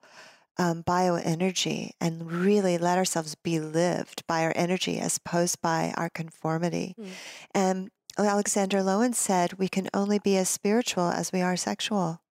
[0.59, 6.09] um, bioenergy and really let ourselves be lived by our energy as opposed by our
[6.09, 6.95] conformity.
[6.99, 7.09] Mm.
[7.55, 12.23] And Alexander Lowen said, we can only be as spiritual as we are sexual.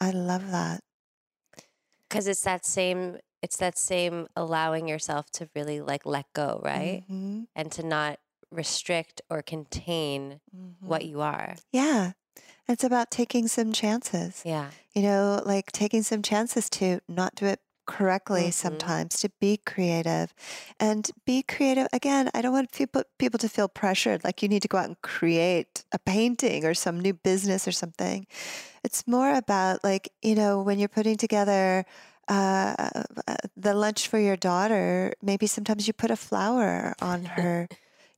[0.00, 0.80] I love that.
[2.08, 7.02] Because it's that same, it's that same allowing yourself to really like let go, right?
[7.10, 7.42] Mm-hmm.
[7.54, 8.18] And to not
[8.50, 10.86] restrict or contain mm-hmm.
[10.86, 11.56] what you are.
[11.72, 12.12] Yeah.
[12.68, 14.42] It's about taking some chances.
[14.44, 14.70] Yeah.
[14.94, 18.50] You know, like taking some chances to not do it correctly mm-hmm.
[18.50, 20.32] sometimes to be creative
[20.80, 24.62] and be creative again i don't want people people to feel pressured like you need
[24.62, 28.26] to go out and create a painting or some new business or something
[28.82, 31.84] it's more about like you know when you're putting together
[32.28, 32.74] uh,
[33.28, 37.68] uh the lunch for your daughter maybe sometimes you put a flower on her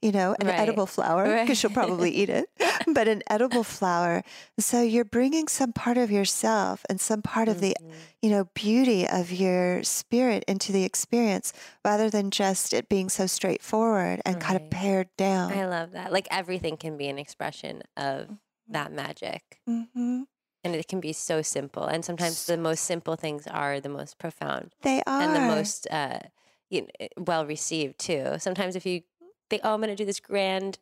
[0.07, 0.59] you know, an Right.
[0.61, 1.57] edible flower, because Right.
[1.59, 2.49] she'll probably eat it,
[2.87, 4.23] but an edible flower.
[4.59, 7.93] So you're bringing some part of yourself and some part of the, Mhm.
[8.23, 11.53] you know, beauty of your spirit into the experience
[11.85, 15.51] rather than just it being so straightforward and kind of pared down.
[15.53, 16.13] I love that.
[16.13, 18.29] Like everything can be an expression of
[18.69, 19.61] that magic.
[19.67, 20.23] hmm
[20.65, 21.85] And it can be so simple.
[21.85, 25.21] And sometimes the most simple things are the most profound They are.
[25.23, 26.21] and the most uh,
[26.69, 28.35] you know, well received too.
[28.39, 29.03] Sometimes if you
[29.49, 30.79] think, oh, I'm going to do this grand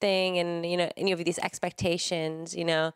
[0.00, 2.92] thing, and you know, and you have these expectations, you know,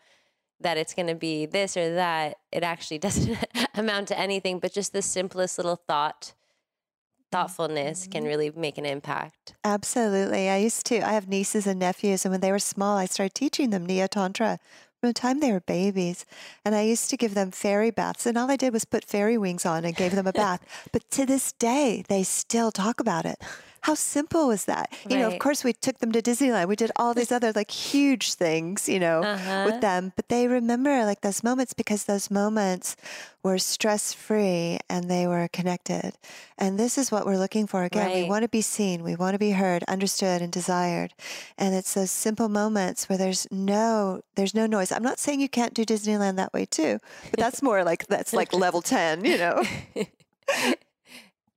[0.60, 3.38] that it's going to be this or that, it actually doesn't
[3.74, 4.58] amount to anything.
[4.58, 7.36] But just the simplest little thought, mm-hmm.
[7.36, 9.54] thoughtfulness can really make an impact.
[9.64, 10.48] Absolutely.
[10.48, 13.34] I used to, I have nieces and nephews, and when they were small, I started
[13.34, 14.58] teaching them Neo Tantra
[15.00, 16.24] from the time they were babies.
[16.64, 19.36] And I used to give them fairy baths, and all I did was put fairy
[19.36, 20.60] wings on and gave them a bath.
[20.92, 23.42] But to this day, they still talk about it.
[23.82, 24.92] How simple was that?
[25.10, 26.68] You know, of course, we took them to Disneyland.
[26.68, 29.62] We did all these other like huge things, you know, Uh-huh.
[29.66, 30.12] with them.
[30.14, 32.94] But they remember like those moments because those moments
[33.42, 36.12] were stress free and they were connected.
[36.56, 37.82] And this is what we're looking for.
[37.82, 41.12] Again, we want to be seen, we want to be heard, understood, and desired.
[41.58, 44.92] And it's those simple moments where there's no there's no noise.
[44.92, 47.00] I'm not saying you can't do Disneyland that way too,
[47.32, 49.64] but that's more like that's like level ten, you know.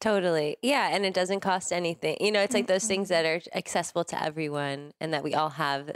[0.06, 0.58] Totally.
[0.62, 0.90] Yeah.
[0.94, 2.18] And it doesn't cost anything.
[2.20, 5.50] You know, it's like those things that are accessible to everyone and that we all
[5.50, 5.92] have.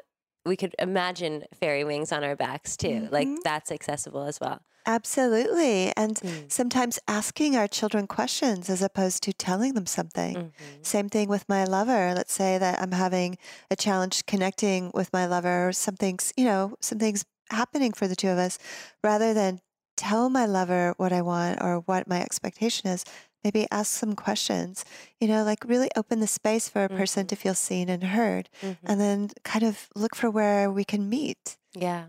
[0.46, 3.08] We could imagine fairy wings on our backs too.
[3.12, 3.44] Like Mhm.
[3.44, 4.62] that's accessible as well.
[4.88, 5.94] Absolutely.
[5.96, 6.52] And Mm.
[6.52, 10.36] sometimes asking our children questions as opposed to telling them something.
[10.36, 10.52] Mhm.
[10.94, 12.14] Same thing with my lover.
[12.16, 13.38] Let's say that I'm having
[13.70, 18.30] a challenge connecting with my lover, or something's, you know, something's happening for the two
[18.30, 18.58] of us.
[19.04, 19.62] Rather than
[19.98, 23.04] tell my lover what I want or what my expectation is,
[23.44, 24.84] maybe ask some questions,
[25.20, 27.30] you know, like really open the space for a person Mhm.
[27.30, 28.78] to feel seen and heard, Mhm.
[28.86, 31.58] and then kind of look for where we can meet.
[31.74, 32.08] Yeah.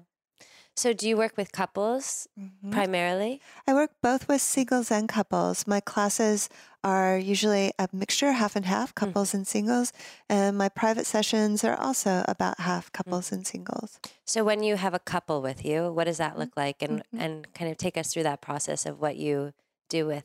[0.76, 2.72] So do you work with couples Mhm.
[2.72, 3.40] primarily?
[3.66, 5.66] I work both with singles and couples.
[5.66, 6.48] My classes
[6.82, 9.92] are usually a mixture, half and half, couples and singles.
[10.28, 13.98] And my private sessions are also about half couples and singles.
[14.24, 16.80] So when you have a couple with you, what does that look like?
[16.80, 17.20] And Mhm.
[17.20, 19.52] and kind of take us through that process of what you
[19.90, 20.24] do with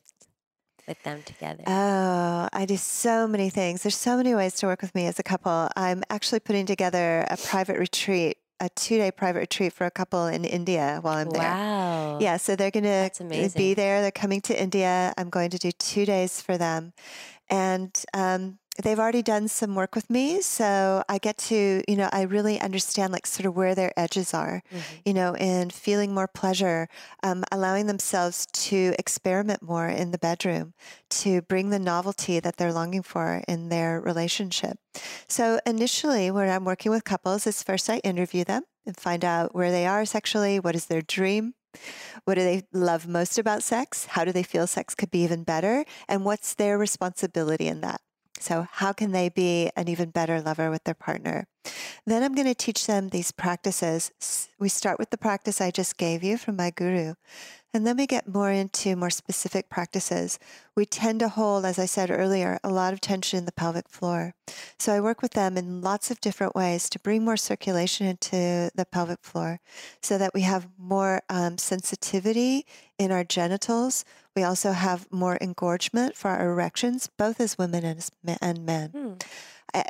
[0.88, 1.64] with them together.
[1.68, 3.84] Oh, I do so many things.
[3.84, 5.70] There's so many ways to work with me as a couple.
[5.76, 10.28] I'm actually putting together a private retreat, a two day private retreat for a couple
[10.28, 11.42] in India while I'm there.
[11.42, 12.20] wow.
[12.20, 14.02] Yeah, so they're going to be there.
[14.02, 15.14] They're coming to India.
[15.18, 16.94] I'm going to do two days for them.
[17.50, 20.42] And um, they've already done some work with me.
[20.42, 24.34] So I get to, you know, I really understand like sort of where their edges
[24.34, 25.02] are, Mhm.
[25.06, 26.88] you know, and feeling more pleasure,
[27.24, 30.74] um, allowing themselves to experiment more in the bedroom,
[31.22, 34.78] to bring the novelty that they're longing for in their relationship.
[35.28, 39.56] So initially, when I'm working with couples, is first I interview them and find out
[39.56, 41.54] where they are sexually, what is their dream,
[42.26, 45.44] what do they love most about sex, how do they feel sex could be even
[45.44, 48.02] better, and what's their responsibility in that.
[48.40, 51.48] So, how can they be an even better lover with their partner?
[52.06, 54.12] Then I'm going to teach them these practices.
[54.60, 57.16] We start with the practice I just gave you from my guru,
[57.76, 60.40] and then we get more into more specific practices.
[60.78, 63.90] We tend to hold, as I said earlier, a lot of tension in the pelvic
[63.90, 64.34] floor.
[64.80, 68.72] So I work with them in lots of different ways to bring more circulation into
[68.74, 69.60] the pelvic floor
[70.02, 72.66] so that we have more um, sensitivity
[72.98, 74.06] in our genitals.
[74.38, 78.66] We also have more engorgement for our erections, both as women and, as me- and
[78.66, 78.90] men.
[78.92, 79.14] Hmm.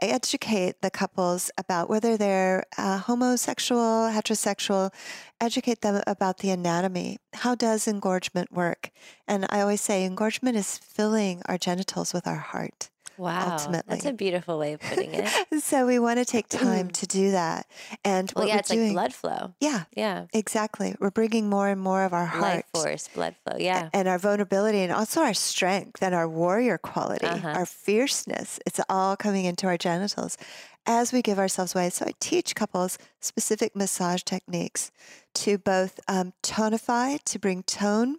[0.01, 4.91] Educate the couples about whether they're uh, homosexual, heterosexual,
[5.39, 7.17] educate them about the anatomy.
[7.33, 8.89] How does engorgement work?
[9.27, 12.89] And I always say engorgement is filling our genitals with our heart.
[13.17, 13.57] Wow.
[13.87, 15.29] That's a beautiful way of putting it.
[15.63, 17.65] so we want to take time to do that.
[18.03, 19.53] And well, yeah, we're it's doing, like blood flow.
[19.59, 20.25] yeah, Yeah.
[20.33, 20.95] exactly.
[20.99, 23.57] We're bringing more and more of our heart Life force, blood flow.
[23.59, 23.89] Yeah.
[23.93, 27.49] and our vulnerability and also our strength and our warrior quality, Uh-huh.
[27.49, 28.59] our fierceness.
[28.65, 30.37] It's all coming into our genitals
[30.85, 31.89] as we give ourselves away.
[31.89, 34.91] So I teach couples specific massage techniques
[35.35, 38.17] to both um, tonify, to bring tone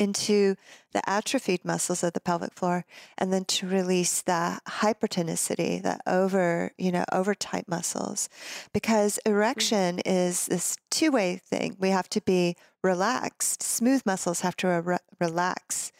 [0.00, 0.56] into
[0.92, 2.84] the atrophied muscles of the pelvic floor
[3.18, 8.28] and then to release the hypertonicity the over you know over tight muscles.
[8.72, 11.76] Because erection is this two-way thing.
[11.78, 13.62] We have to be relaxed.
[13.62, 15.92] Smooth muscles have to re- relax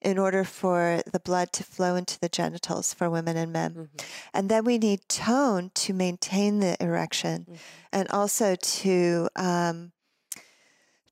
[0.00, 3.74] in order for the blood to flow into the genitals for women and men.
[3.74, 4.04] Mhm.
[4.32, 7.56] and then we need tone to maintain the erection Mhm.
[7.92, 9.90] and also to um,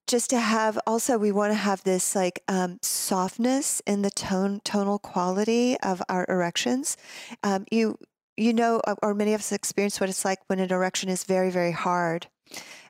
[0.06, 4.60] just to have also we want to have this like um, softness in the tone
[4.64, 6.96] tonal quality of our erections
[7.42, 7.98] um, you
[8.36, 11.50] you know, or many of us experience what it's like when an erection is very,
[11.50, 12.28] very hard.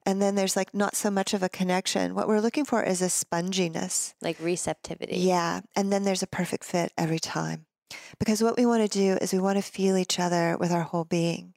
[0.04, 2.14] And then there's like not so much of a connection.
[2.14, 5.18] What we're looking for is a sponginess, like receptivity.
[5.18, 5.60] Yeah.
[5.74, 7.66] And then there's a perfect fit every time.
[8.18, 10.82] Because what we want to do is we want to feel each other with our
[10.82, 11.54] whole being.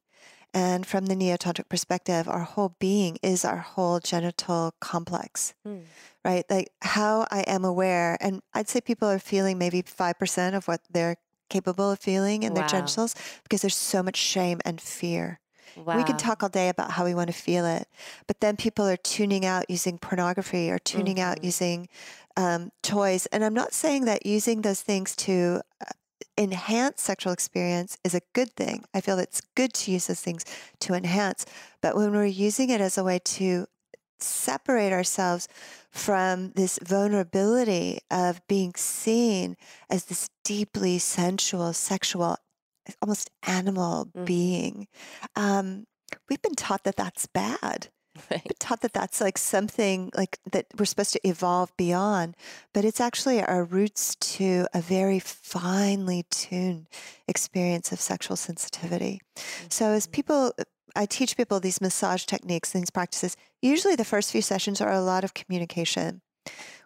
[0.54, 5.80] And from the neo tantric perspective, our whole being is our whole genital complex, hmm.
[6.26, 6.44] right?
[6.50, 10.82] Like how I am aware, and I'd say people are feeling maybe 5% of what
[10.90, 11.18] they're
[11.50, 12.60] capable of feeling in wow.
[12.60, 15.40] their genitals because there's so much shame and fear.
[15.76, 15.98] Wow.
[15.98, 17.88] We can talk all day about how we want to feel it,
[18.28, 21.32] but then people are tuning out using pornography or tuning mm-hmm.
[21.32, 21.88] out using
[22.38, 23.28] um, toys.
[23.28, 25.86] And I'm not saying that using those things to uh,
[26.40, 28.86] enhance sexual experience is a good thing.
[28.94, 30.46] I feel it's good to use those things
[30.80, 31.46] to enhance.
[31.82, 33.68] But when we're using it as a way to
[34.22, 35.48] separate ourselves
[35.92, 39.56] from this vulnerability of being seen
[39.90, 42.38] as this deeply sensual, sexual,
[43.02, 44.26] almost animal mm.
[44.26, 44.88] being.
[45.36, 45.86] Um,
[46.30, 47.90] we've been taught that that's bad.
[48.30, 48.52] Right.
[48.60, 52.36] Taught that that's like something like that we're supposed to evolve beyond,
[52.74, 56.88] but it's actually our roots to a very finely tuned
[57.28, 59.22] experience of sexual sensitivity.
[59.36, 59.68] Mm-hmm.
[59.70, 60.12] So as mm-hmm.
[60.12, 60.54] people
[60.96, 63.36] I teach people these massage techniques, these practices.
[63.62, 66.22] Usually, the first few sessions are a lot of communication.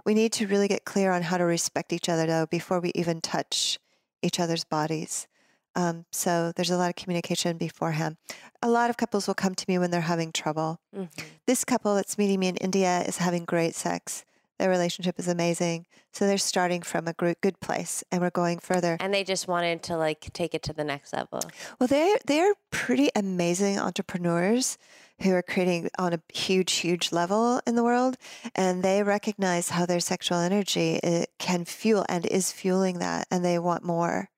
[0.06, 2.92] We need to really get clear on how to respect each other, though, before we
[2.96, 3.80] even touch
[4.22, 5.28] each other's bodies.
[5.76, 8.18] Um, so there's a lot of communication beforehand.
[8.62, 10.80] A lot of couples will come to me when they're having trouble.
[10.96, 11.26] Mm-hmm.
[11.48, 14.24] This couple that's meeting me in India is having great sex.
[14.60, 15.88] Their relationship is amazing.
[16.12, 18.98] So they're starting from a good place and we're going further.
[19.00, 21.42] And they just wanted to like take it to the next level.
[21.80, 24.78] Well, they're, they're pretty amazing entrepreneurs
[25.22, 28.16] who are creating on a huge, huge level in the world.
[28.54, 31.00] And they recognize how their sexual energy
[31.40, 33.28] can fuel and is fueling that.
[33.32, 34.30] And they want more.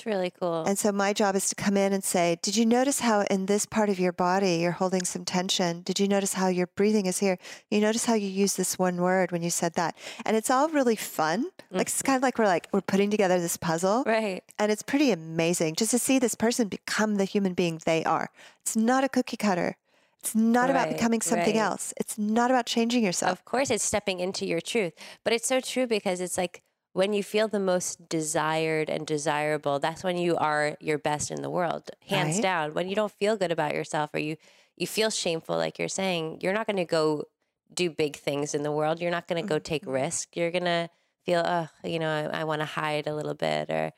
[0.00, 0.64] It's really cool.
[0.64, 3.44] And so my job is to come in and say, Did you notice how in
[3.44, 5.82] this part of your body you're holding some tension?
[5.82, 7.36] Did you notice how your breathing is here?
[7.70, 9.94] You notice how you use this one word when you said that?
[10.24, 11.44] And it's all really fun.
[11.44, 11.76] Mm-hmm.
[11.76, 12.06] Like it's mm-hmm.
[12.06, 14.04] kind of like we're like we're putting together this puzzle.
[14.06, 14.42] Right.
[14.58, 18.30] And it's pretty amazing just to see this person become the human being they are.
[18.62, 19.76] It's not a cookie cutter.
[20.20, 21.62] It's not right, about becoming something right.
[21.62, 21.92] else.
[21.98, 23.32] It's not about changing yourself.
[23.32, 24.94] Of course, it's stepping into your truth.
[25.24, 26.62] But it's so true because it's like
[26.92, 31.42] when you feel the most desired and desirable, that's when you are your best in
[31.42, 32.42] the world, hands right.
[32.42, 32.74] down.
[32.74, 34.36] When you don't feel good about yourself or you
[34.76, 37.24] you feel shameful, like you're saying, you're not going to go
[37.72, 39.00] do big things in the world.
[39.00, 39.92] You're not going to go take mm-hmm.
[39.92, 40.34] risk.
[40.34, 40.88] You're going to
[41.22, 43.92] feel, oh, you know, I, I want to hide a little bit, or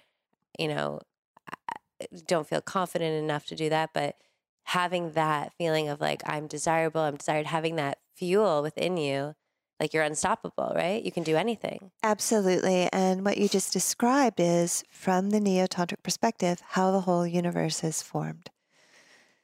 [0.58, 1.00] you know,
[1.48, 3.90] I don't feel confident enough to do that.
[3.94, 4.16] But
[4.64, 9.34] having that feeling of like I'm desirable, I'm desired, having that fuel within you
[9.82, 11.02] like you're unstoppable, right?
[11.04, 11.90] You can do anything.
[12.04, 12.88] Absolutely.
[12.92, 17.82] And what you just described is from the neo tantric perspective, how the whole universe
[17.82, 18.48] is formed.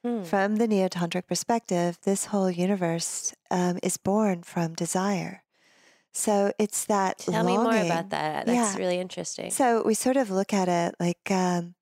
[0.04, 0.22] Hmm.
[0.22, 5.42] From the neo tantric perspective, this whole universe um, is born from desire.
[6.12, 7.18] So it's that.
[7.18, 7.58] Tell longing.
[7.58, 8.46] me more about that.
[8.46, 8.78] That's yeah.
[8.78, 9.50] really interesting.
[9.50, 11.74] So we sort of look at it like um,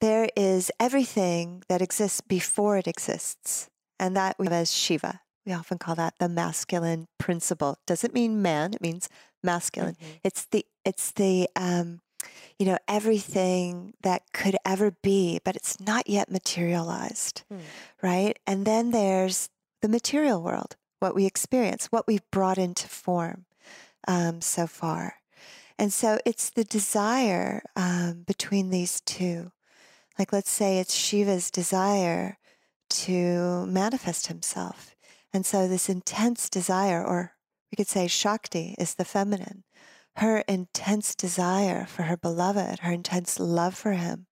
[0.00, 5.20] there is everything that exists before it exists, and that we have as Shiva.
[5.46, 7.78] We often call that the masculine principle.
[7.86, 9.08] Doesn't mean man; it means
[9.42, 9.94] masculine.
[9.94, 10.12] Mm-hmm.
[10.24, 12.00] It's the it's the um,
[12.58, 17.60] you know everything that could ever be, but it's not yet materialized, mm.
[18.02, 18.38] right?
[18.46, 19.48] And then there's
[19.80, 23.46] the material world, what we experience, what we've brought into form
[24.06, 25.16] um, so far.
[25.78, 29.50] And so it's the desire um, between these two.
[30.18, 32.38] Like, let's say it's Shiva's desire
[32.90, 34.94] to manifest himself
[35.32, 37.32] and so, this intense desire, or
[37.70, 39.64] we could say Shakti, is the feminine.
[40.16, 44.26] Her intense desire for her beloved, her intense love for him,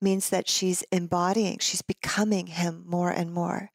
[0.00, 3.70] means that she's embodying, she's becoming him more and more.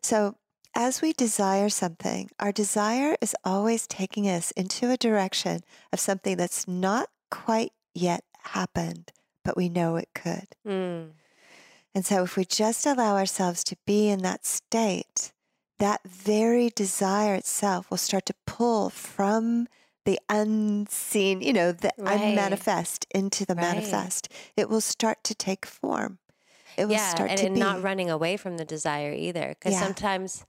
[0.00, 0.36] So,
[0.74, 5.60] as we desire something, our desire is always taking us into a direction
[5.92, 9.12] of something that's not quite yet happened,
[9.44, 10.46] but we know it could.
[10.66, 11.10] Mm.
[11.94, 15.32] And so, if we just allow ourselves to be in that state,
[15.82, 19.66] that very desire itself will start to pull from
[20.04, 22.20] the unseen, you know, the right.
[22.20, 23.74] unmanifest into the right.
[23.74, 24.28] manifest.
[24.56, 26.18] It will start to take form.
[26.76, 27.60] It will yeah, start and, to and be.
[27.60, 29.56] not running away from the desire either.
[29.58, 29.82] Because yeah.
[29.82, 30.44] sometimes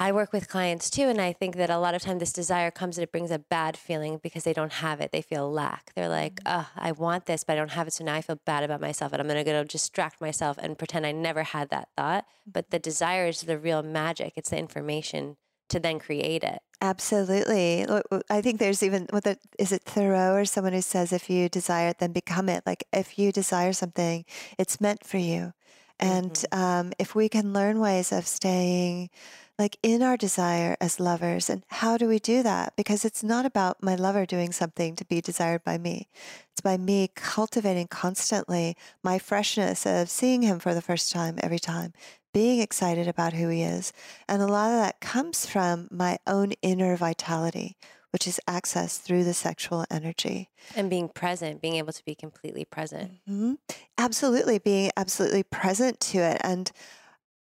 [0.00, 2.70] I work with clients too, and I think that a lot of time this desire
[2.70, 5.10] comes and it brings a bad feeling because they don't have it.
[5.10, 5.92] They feel lack.
[5.94, 6.60] They're like, mm-hmm.
[6.60, 7.92] oh, I want this, but I don't have it.
[7.94, 10.78] So now I feel bad about myself, and I'm going to go distract myself and
[10.78, 12.26] pretend I never had that thought.
[12.46, 14.34] But the desire is the real magic.
[14.36, 15.36] It's the information
[15.68, 16.60] to then create it.
[16.80, 17.84] Absolutely.
[18.30, 21.48] I think there's even what the, is it Thoreau or someone who says if you
[21.48, 22.62] desire it, then become it.
[22.64, 24.24] Like if you desire something,
[24.58, 25.52] it's meant for you.
[25.98, 26.58] And mm-hmm.
[26.58, 29.10] um, if we can learn ways of staying
[29.58, 32.74] like in our desire as lovers, and how do we do that?
[32.76, 36.08] Because it's not about my lover doing something to be desired by me.
[36.52, 41.58] It's by me cultivating constantly my freshness of seeing him for the first time every
[41.58, 41.92] time,
[42.32, 43.92] being excited about who he is.
[44.28, 47.76] And a lot of that comes from my own inner vitality,
[48.12, 50.50] which is accessed through the sexual energy.
[50.76, 53.12] And being present, being able to be completely present.
[53.28, 53.54] Mm-hmm.
[53.98, 56.40] Absolutely, being absolutely present to it.
[56.44, 56.70] And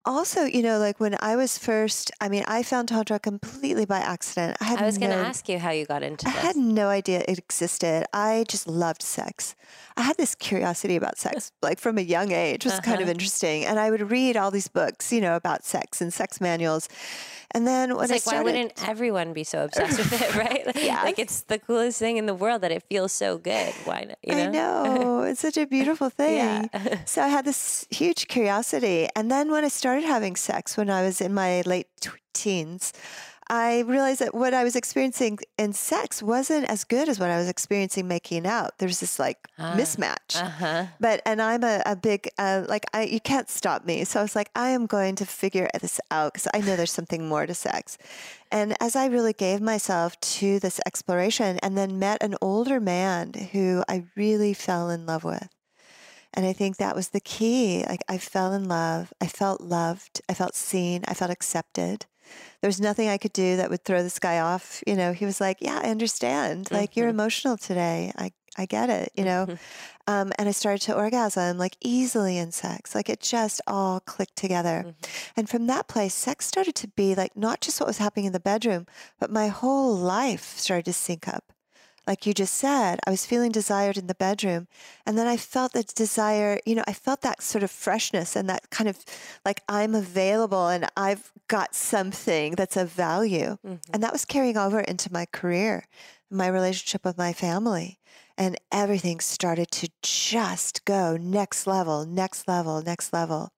[0.06, 4.00] also, you know, like when I was first, I mean, I found Tantra completely by
[4.00, 4.58] accident.
[4.60, 6.90] I, I was no, going to ask you how you got into I had no
[6.90, 8.06] idea it existed.
[8.14, 9.56] I just loved sex.
[9.96, 12.82] I had this curiosity about sex, like from a young age, was uh-huh.
[12.82, 13.12] kind of uh-huh.
[13.12, 13.66] interesting.
[13.66, 16.90] And I would read all these books, you know, about sex and sex manuals.
[17.52, 20.36] And then when it's I like, started, why wouldn't everyone be so obsessed with it,
[20.36, 20.76] right?
[20.84, 21.04] yeah.
[21.04, 23.74] Like it's the coolest thing in the world that it feels so good.
[23.86, 24.18] Why not?
[24.24, 24.44] You know?
[24.44, 25.22] I know.
[25.22, 26.38] it's such a beautiful thing.
[26.38, 27.06] yeah.
[27.06, 29.08] so I had this huge curiosity.
[29.16, 31.88] And then when I started having sex when I was in my late
[32.34, 32.94] teens,
[33.50, 37.38] I realized that what I was experiencing in sex wasn't as good as what I
[37.38, 38.78] was experiencing making out.
[38.78, 40.42] There's this like ah, mismatch.
[40.42, 40.86] Uh-huh.
[41.00, 44.06] But and I'm a, a big uh, like I you can't stop me.
[44.06, 46.92] So I was like I am going to figure this out because I know there's
[46.92, 47.98] something more to sex.
[48.52, 53.34] And as I really gave myself to this exploration, and then met an older man
[53.52, 55.50] who I really fell in love with.
[56.34, 57.86] And I think that was the key.
[57.88, 59.14] Like I fell in love.
[59.22, 60.22] I felt loved.
[60.28, 61.04] I felt seen.
[61.08, 62.06] I felt accepted
[62.62, 64.82] there was nothing I could do that would throw this guy off.
[64.88, 66.72] You know, he was like, "Yeah, I understand.
[66.72, 67.00] Like mm-hmm.
[67.00, 68.12] you're emotional today.
[68.18, 70.14] I I get it." You know, mm-hmm.
[70.14, 72.96] um, and I started to orgasm like easily in sex.
[72.96, 74.86] Like it just all clicked together.
[74.88, 75.32] Mm-hmm.
[75.36, 78.34] And from that place, sex started to be like not just what was happening in
[78.34, 78.88] the bedroom,
[79.20, 81.52] but my whole life started to sync up
[82.08, 84.68] like you just said, I was feeling desired in the bedroom.
[85.06, 88.50] And then I felt that desire, you know, I felt that sort of freshness and
[88.50, 89.04] that kind of
[89.46, 93.58] like I'm available and I've got something that's of value.
[93.66, 93.94] Mm-hmm.
[93.94, 95.86] And that was carrying over into my career,
[96.30, 98.00] my relationship with my family
[98.38, 103.52] and everything started to just go next level, next level, next level.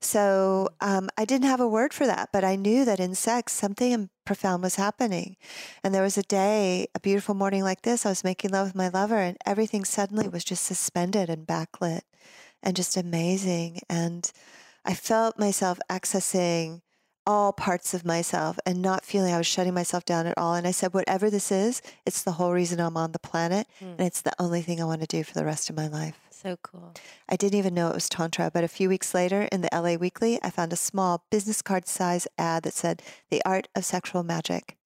[0.00, 3.52] So um, I didn't have a word for that, but I knew that in sex
[3.52, 5.38] something profound was happening.
[5.82, 8.74] And there was a day, a beautiful morning like this, I was making love with
[8.74, 12.02] my lover, and everything suddenly was just suspended and backlit
[12.62, 13.80] and just amazing.
[13.88, 14.30] And
[14.84, 16.82] I felt myself accessing
[17.26, 20.54] all parts of myself and not feeling I was shutting myself down at all.
[20.54, 23.66] And I said, whatever this is, it's the whole reason I'm on the planet.
[23.80, 23.92] Mm.
[23.92, 26.20] And it's the only thing I want to do for the rest of my life.
[26.40, 26.94] So cool.
[27.28, 29.94] I didn't even know it was Tantra, but a few weeks later in the LA
[29.94, 34.22] Weekly, I found a small business card size ad that said, The Art of Sexual
[34.22, 34.76] Magic.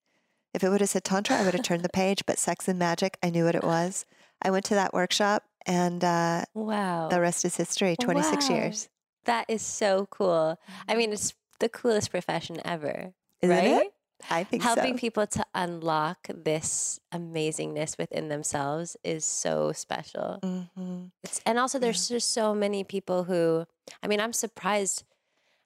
[0.55, 2.78] If it would have said Tantra, I would have turned the page, but Sex and
[2.78, 4.07] Magic, I knew what it was.
[4.40, 8.57] I went to that workshop and uh, wow, the rest is history 26 wow.
[8.57, 8.88] years.
[9.26, 10.59] That is so cool.
[10.88, 13.82] I mean, it's the coolest profession ever, Isn't right?
[13.82, 13.94] It?
[14.30, 15.00] I think helping so.
[15.00, 20.38] people to unlock this amazingness within themselves is so special.
[20.42, 21.04] Mm-hmm.
[21.46, 22.16] and also, there's yeah.
[22.16, 23.66] just so many people who,
[24.02, 25.04] I mean, I'm surprised.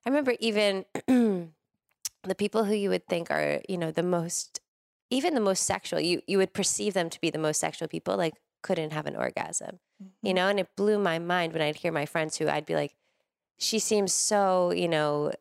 [0.05, 4.61] I remember even the people who you would think are, you know, the most,
[5.11, 8.17] even the most sexual, you you would perceive them to be the most sexual people,
[8.17, 10.27] like couldn't have an orgasm, mm-hmm.
[10.27, 10.49] you know.
[10.49, 12.95] And it blew my mind when I'd hear my friends who I'd be like,
[13.59, 15.33] she seems so, you know,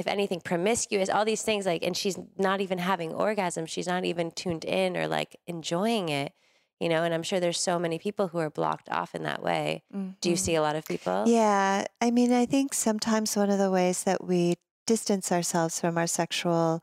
[0.00, 3.66] if anything, promiscuous, all these things like, and she's not even having orgasm.
[3.66, 6.32] She's not even tuned in or like enjoying it,
[6.80, 7.04] you know?
[7.04, 9.84] And I'm sure there's so many people who are blocked off in that way.
[9.94, 10.12] Mm-hmm.
[10.20, 10.58] Do you see mm-hmm.
[10.58, 11.24] a lot of people?
[11.26, 11.84] Yeah.
[12.00, 16.06] I mean, I think sometimes one of the ways that we distance ourselves from our
[16.06, 16.82] sexual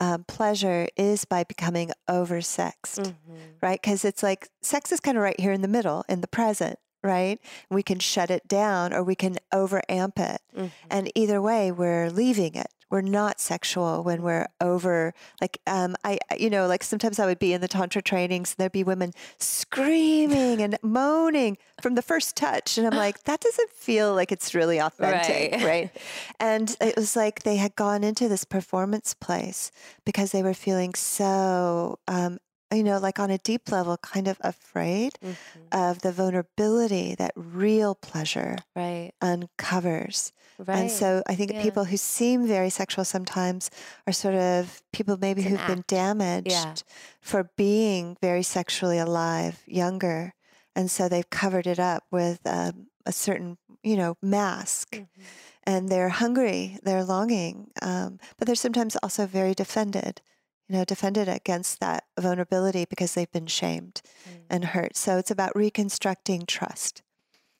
[0.00, 3.36] um, pleasure is by becoming oversexed, mm-hmm.
[3.60, 3.80] right?
[3.82, 6.78] Because it's like sex is kind of right here in the middle, in the present
[7.02, 7.40] right?
[7.70, 10.40] We can shut it down or we can overamp it.
[10.56, 10.66] Mm-hmm.
[10.90, 12.68] And either way, we're leaving it.
[12.90, 17.38] We're not sexual when we're over, like, um, I, you know, like sometimes I would
[17.38, 22.36] be in the Tantra trainings and there'd be women screaming and moaning from the first
[22.36, 22.76] touch.
[22.76, 25.64] And I'm like, that doesn't feel like it's really authentic, right?
[25.64, 25.90] right?
[26.38, 29.72] And it was like they had gone into this performance place
[30.04, 32.40] because they were feeling so um,
[32.72, 35.60] you know, like on a deep level, kind of afraid mm-hmm.
[35.72, 39.12] of the vulnerability that real pleasure right.
[39.20, 40.32] uncovers.
[40.58, 40.78] Right.
[40.78, 41.62] And so I think yeah.
[41.62, 43.70] people who seem very sexual sometimes
[44.06, 46.74] are sort of people maybe who've been damaged yeah.
[47.20, 50.34] for being very sexually alive younger.
[50.76, 54.92] And so they've covered it up with um, a certain, you know, mask.
[54.92, 55.22] Mm-hmm.
[55.64, 60.20] And they're hungry, they're longing, um, but they're sometimes also very defended
[60.68, 64.40] you know, defended against that vulnerability because they've been shamed mm.
[64.48, 64.96] and hurt.
[64.96, 67.02] So it's about reconstructing trust.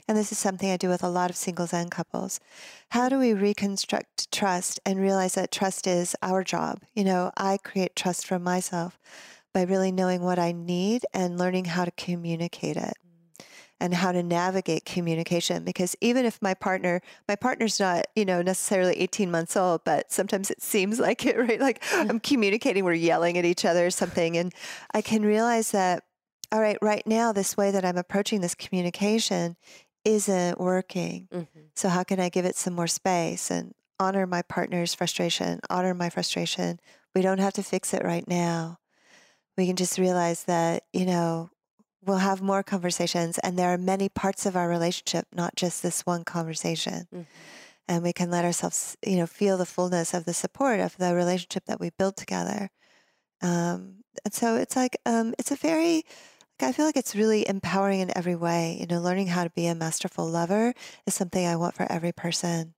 [0.09, 2.41] And this is something I do with a lot of singles and couples.
[2.91, 6.81] How do we reconstruct trust and realize that trust is our job?
[6.95, 8.99] You know, I create trust for myself
[9.55, 12.95] by really knowing what I need and learning how to communicate it
[13.83, 18.41] and how to navigate communication because even if my partner my partner's not you know
[18.41, 21.61] necessarily 18 months old but sometimes it seems like it right?
[21.61, 24.55] Like i'm communicating we're yelling at each other or something and
[24.95, 26.05] i can realize that
[26.53, 29.57] all right right now this way that i'm approaching this communication
[30.05, 31.29] isn't working.
[31.33, 31.61] Mm-hmm.
[31.75, 35.93] so how can i give it some more space and honor my partner's frustration honor
[35.93, 36.79] my frustration?
[37.17, 38.79] We don't have to fix it right now.
[39.59, 41.51] We can just realize that you know
[42.05, 46.05] we'll have more conversations and there are many parts of our relationship not just this
[46.07, 47.07] one conversation.
[47.13, 47.23] Mm-hmm.
[47.89, 51.15] and we can let ourselves you know feel the fullness of the support of the
[51.15, 52.71] relationship that we build together.
[53.41, 56.05] Um, and so it's like um, it's a very
[56.61, 58.77] like i feel like it's really empowering in every way.
[58.81, 60.75] You know learning how to be a masterful lover
[61.07, 62.75] is something i want for every person.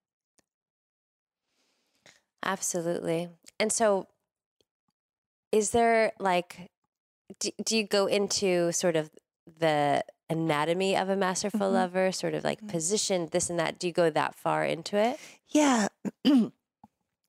[2.44, 3.28] Absolutely.
[3.58, 4.06] And so
[5.50, 6.70] is there like
[7.38, 9.10] do, do you go into sort of
[9.58, 11.74] the anatomy of a masterful mm-hmm.
[11.74, 12.68] lover, sort of like mm-hmm.
[12.68, 13.78] position, this and that?
[13.78, 15.18] Do you go that far into it?
[15.48, 15.88] Yeah.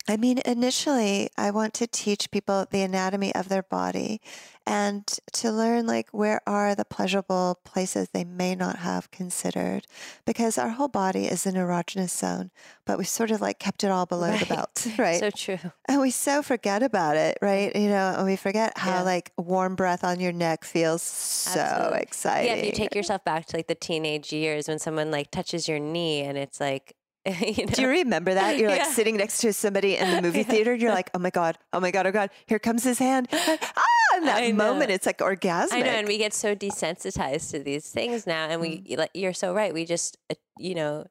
[0.07, 4.21] I mean, initially, I want to teach people the anatomy of their body
[4.67, 9.87] and to learn like where are the pleasurable places they may not have considered
[10.25, 12.51] because our whole body is an erogenous zone,
[12.85, 14.39] but we sort of like kept it all below right.
[14.39, 15.19] the belt, right?
[15.19, 15.59] so true.
[15.85, 17.75] And we so forget about it, right?
[17.75, 19.01] You know, and we forget how yeah.
[19.01, 21.99] like warm breath on your neck feels so Absolutely.
[22.01, 22.51] exciting.
[22.51, 25.67] Yeah, if you take yourself back to like the teenage years when someone like touches
[25.67, 26.95] your knee and it's like
[27.41, 27.73] you know?
[27.73, 28.57] Do you remember that?
[28.57, 28.91] You're like yeah.
[28.91, 30.73] sitting next to somebody in the movie theater.
[30.73, 33.27] And you're like, oh my God, oh my God, oh God, here comes his hand.
[33.33, 35.73] ah, in that moment, it's like orgasmic.
[35.73, 35.87] I know.
[35.87, 38.47] And we get so desensitized to these things now.
[38.47, 39.07] And we, mm.
[39.13, 39.73] you're so right.
[39.73, 41.07] We just, uh, you know,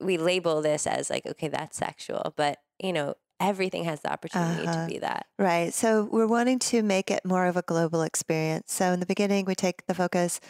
[0.00, 2.34] we label this as like, okay, that's sexual.
[2.36, 4.86] But, you know, everything has the opportunity uh-huh.
[4.86, 5.26] to be that.
[5.38, 5.72] Right.
[5.72, 8.72] So we're wanting to make it more of a global experience.
[8.72, 10.40] So in the beginning, we take the focus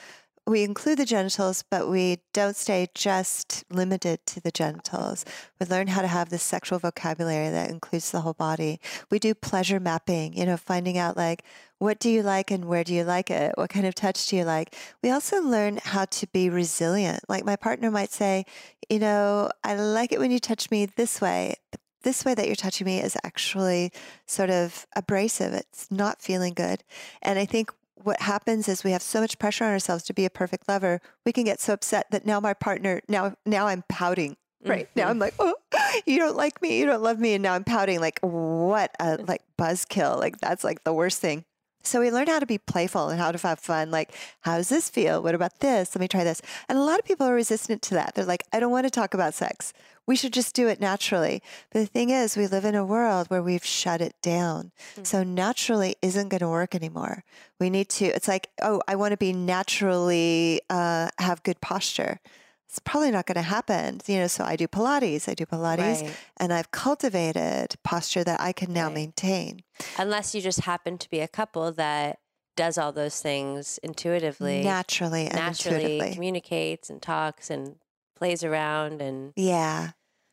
[0.46, 5.24] we include the genitals, but we don't stay just limited to the genitals.
[5.60, 8.80] We learn how to have this sexual vocabulary that includes the whole body.
[9.10, 11.42] We do pleasure mapping, you know, finding out like,
[11.78, 13.52] what do you like and where do you like it?
[13.56, 14.74] What kind of touch do you like?
[15.02, 17.20] We also learn how to be resilient.
[17.28, 18.46] Like my partner might say,
[18.88, 21.56] you know, I like it when you touch me this way,
[22.02, 23.90] this way that you're touching me is actually
[24.26, 25.52] sort of abrasive.
[25.52, 26.84] It's not feeling good.
[27.20, 27.72] And I think
[28.02, 31.00] what happens is we have so much pressure on ourselves to be a perfect lover
[31.24, 34.86] we can get so upset that now my partner now now i'm pouting right?
[34.86, 35.00] Mm-hmm.
[35.00, 35.54] now i'm like oh
[36.06, 39.16] you don't like me you don't love me and now i'm pouting like what a
[39.16, 41.44] like buzzkill like that's like the worst thing
[41.86, 43.90] so we learn how to be playful and how to have fun.
[43.90, 45.22] Like, how does this feel?
[45.22, 45.94] What about this?
[45.94, 46.42] Let me try this.
[46.68, 48.14] And a lot of people are resistant to that.
[48.14, 49.72] They're like, I don't want to talk about sex.
[50.06, 51.42] We should just do it naturally.
[51.70, 54.70] But the thing is, we live in a world where we've shut it down.
[54.92, 55.04] Mm-hmm.
[55.04, 57.24] So naturally isn't going to work anymore.
[57.58, 62.20] We need to, it's like, oh, I want to be naturally, uh, have good posture
[62.68, 64.00] it's probably not going to happen.
[64.06, 66.16] You know, so I do Pilates, I do Pilates, right.
[66.38, 68.94] and I've cultivated posture that I can now right.
[68.94, 69.62] maintain.
[69.98, 72.18] Unless you just happen to be a couple that
[72.56, 76.14] does all those things intuitively, naturally, naturally intuitively.
[76.14, 77.76] communicates and talks and
[78.16, 79.90] plays around and yeah,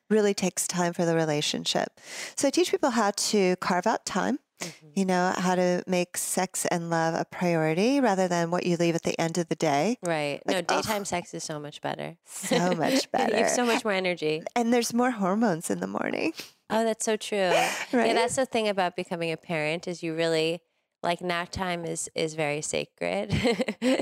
[0.10, 2.00] really takes time for the relationship.
[2.36, 4.88] So I teach people how to carve out time Mm-hmm.
[4.96, 8.96] You know, how to make sex and love a priority rather than what you leave
[8.96, 9.98] at the end of the day.
[10.04, 10.42] Right.
[10.46, 12.18] Like, no, daytime oh, sex is so much better.
[12.26, 13.36] So much better.
[13.36, 14.44] you have so much more energy.
[14.56, 16.34] And there's more hormones in the morning.
[16.70, 17.38] Oh, that's so true.
[17.94, 18.08] right?
[18.08, 20.62] Yeah, that's the thing about becoming a parent is you really
[21.04, 23.34] like nap time is is very sacred.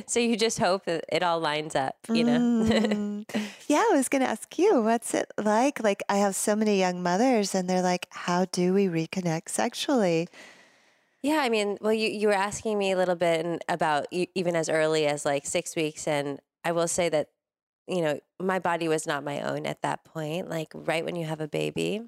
[0.08, 2.40] so you just hope that it all lines up, you know.
[2.40, 3.26] mm.
[3.68, 5.82] Yeah, I was going to ask you, what's it like?
[5.82, 10.28] Like I have so many young mothers and they're like, how do we reconnect sexually?
[11.22, 14.68] Yeah, I mean, well, you, you were asking me a little bit about even as
[14.70, 16.08] early as like six weeks.
[16.08, 17.30] And I will say that,
[17.88, 20.50] you know, my body was not my own at that point.
[20.50, 22.02] Like, right when you have a baby,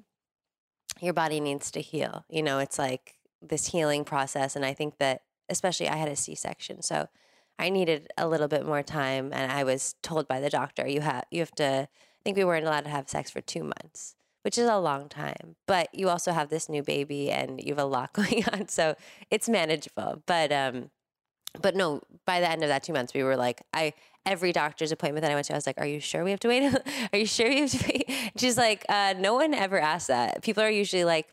[1.00, 2.24] your body needs to heal.
[2.28, 3.14] You know, it's like
[3.48, 4.56] this healing process.
[4.56, 6.82] And I think that, especially, I had a C section.
[6.82, 7.08] So
[7.58, 9.30] I needed a little bit more time.
[9.32, 12.44] And I was told by the doctor, you have, you have to, I think we
[12.44, 15.56] weren't allowed to have sex for two months which is a long time.
[15.66, 18.94] But you also have this new baby and you have a lot going on, so
[19.30, 20.22] it's manageable.
[20.26, 20.90] But um,
[21.60, 23.94] but no, by the end of that two months, we were like, I
[24.26, 26.40] every doctor's appointment that I went to, I was like, "Are you sure we have
[26.40, 26.74] to wait?
[27.12, 30.42] are you sure we have to wait?" She's like, uh, "No one ever asks that.
[30.42, 31.28] People are usually like."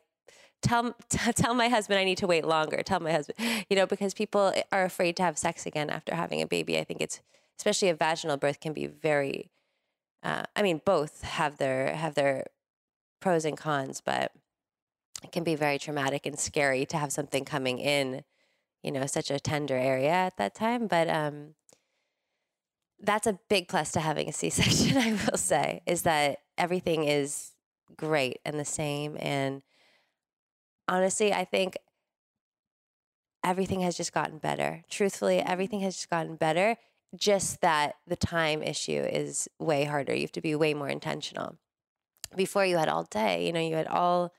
[0.62, 2.82] Tell t- tell my husband I need to wait longer.
[2.84, 3.38] Tell my husband,
[3.70, 6.78] you know, because people are afraid to have sex again after having a baby.
[6.78, 7.22] I think it's
[7.58, 9.52] especially a vaginal birth can be very.
[10.24, 12.46] Uh, I mean, both have their have their
[13.20, 14.32] pros and cons, but
[15.24, 18.24] it can be very traumatic and scary to have something coming in,
[18.84, 20.88] you know, such a tender area at that time.
[20.88, 21.56] But um,
[23.00, 24.98] that's a big plus to having a C-section.
[24.98, 27.52] I will say is that everything is
[27.96, 29.62] great and the same and
[30.88, 31.78] honestly, I think
[33.44, 34.84] everything has just gotten better.
[34.90, 36.78] Truthfully, everything has just gotten better.
[37.16, 40.14] Just that the time issue is way harder.
[40.14, 41.58] You have to be way more intentional.
[42.36, 44.34] Before you had all day, you know, you had all,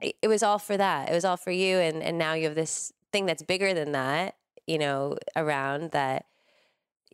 [0.00, 1.10] it was all for that.
[1.10, 1.78] It was all for you.
[1.78, 4.34] And, and now you have this thing that's bigger than that,
[4.66, 6.26] you know, around that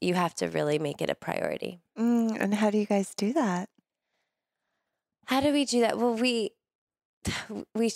[0.01, 1.80] you have to really make it a priority.
[1.98, 3.68] Mm, and how do you guys do that?
[5.26, 5.98] How do we do that?
[5.98, 6.53] Well, we,
[7.74, 7.90] we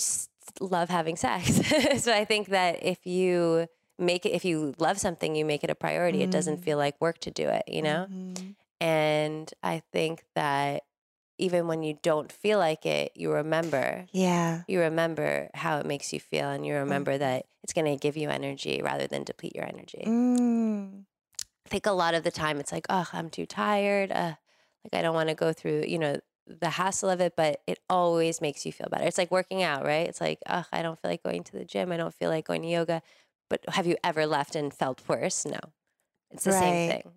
[0.60, 1.60] love having sex.
[2.02, 3.66] so I think that if you
[3.98, 6.18] make it, if you love something, you make it a priority.
[6.18, 6.24] Mm.
[6.24, 6.64] It doesn't mm.
[6.64, 8.06] feel like work to do it, you know?
[8.10, 8.50] Mm-hmm.
[8.80, 10.82] And I think that
[11.38, 14.06] even when you don't feel like it, you remember.
[14.12, 14.62] Yeah.
[14.68, 17.20] You remember how it makes you feel and you remember mm.
[17.20, 20.04] that it's going to give you energy rather than deplete your energy.
[20.06, 21.04] Mm.
[21.66, 24.12] I think a lot of the time it's like, oh, I'm too tired.
[24.12, 24.34] Uh,
[24.84, 27.78] like I don't want to go through, you know, the hassle of it, but it
[27.88, 29.04] always makes you feel better.
[29.04, 30.06] It's like working out, right?
[30.08, 31.92] It's like, oh, I don't feel like going to the gym.
[31.92, 33.02] I don't feel like going to yoga.
[33.48, 35.46] But have you ever left and felt worse?
[35.46, 35.58] No.
[36.30, 36.60] It's the right.
[36.60, 37.12] same thing.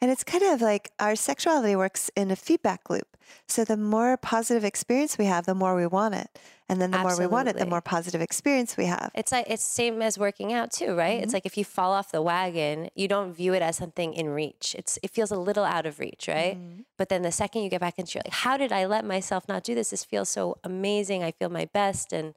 [0.00, 3.16] And it's kind of like our sexuality works in a feedback loop.
[3.48, 6.28] So the more positive experience we have, the more we want it.
[6.68, 7.24] And then the Absolutely.
[7.24, 9.10] more we want it, the more positive experience we have.
[9.14, 11.14] It's like it's same as working out too, right?
[11.14, 11.24] Mm-hmm.
[11.24, 14.28] It's like if you fall off the wagon, you don't view it as something in
[14.28, 14.74] reach.
[14.76, 16.56] It's it feels a little out of reach, right?
[16.56, 16.80] Mm-hmm.
[16.96, 19.48] But then the second you get back into you're like, how did I let myself
[19.48, 19.90] not do this?
[19.90, 21.22] This feels so amazing.
[21.22, 22.12] I feel my best.
[22.12, 22.34] And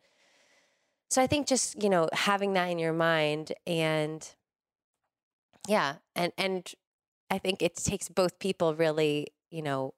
[1.10, 4.28] so I think just, you know, having that in your mind and
[5.68, 6.72] yeah, and and
[7.30, 9.94] I think it takes both people really, you know,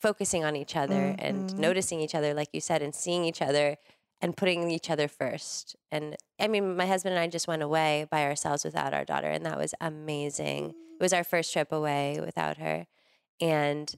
[0.00, 1.24] focusing on each other mm-hmm.
[1.24, 3.76] and noticing each other, like you said, and seeing each other
[4.22, 5.76] and putting each other first.
[5.90, 9.28] And I mean, my husband and I just went away by ourselves without our daughter,
[9.28, 10.70] and that was amazing.
[10.70, 12.86] It was our first trip away without her.
[13.40, 13.94] And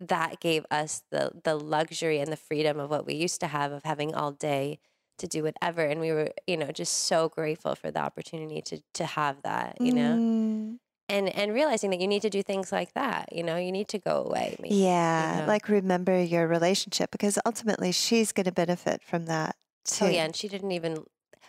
[0.00, 3.72] that gave us the the luxury and the freedom of what we used to have
[3.72, 4.78] of having all day
[5.18, 8.78] to do whatever and we were you know just so grateful for the opportunity to
[8.92, 10.78] to have that you know mm
[11.08, 13.88] and and realizing that you need to do things like that you know you need
[13.88, 15.48] to go away maybe, yeah you know?
[15.48, 20.04] like remember your relationship because ultimately she's going to benefit from that oh, too.
[20.06, 21.04] oh yeah and she didn't even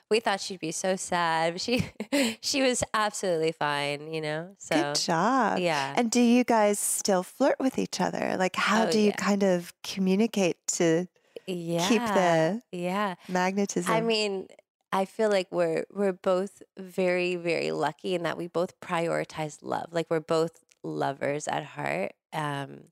[0.09, 1.89] we thought she'd be so sad she
[2.41, 7.23] she was absolutely fine you know so good job yeah and do you guys still
[7.23, 9.15] flirt with each other like how oh, do you yeah.
[9.15, 11.07] kind of communicate to
[11.45, 11.87] yeah.
[11.87, 14.47] keep the yeah magnetism i mean
[14.91, 19.87] I feel like we're we're both very very lucky in that we both prioritize love.
[19.91, 22.13] Like we're both lovers at heart.
[22.33, 22.85] Um,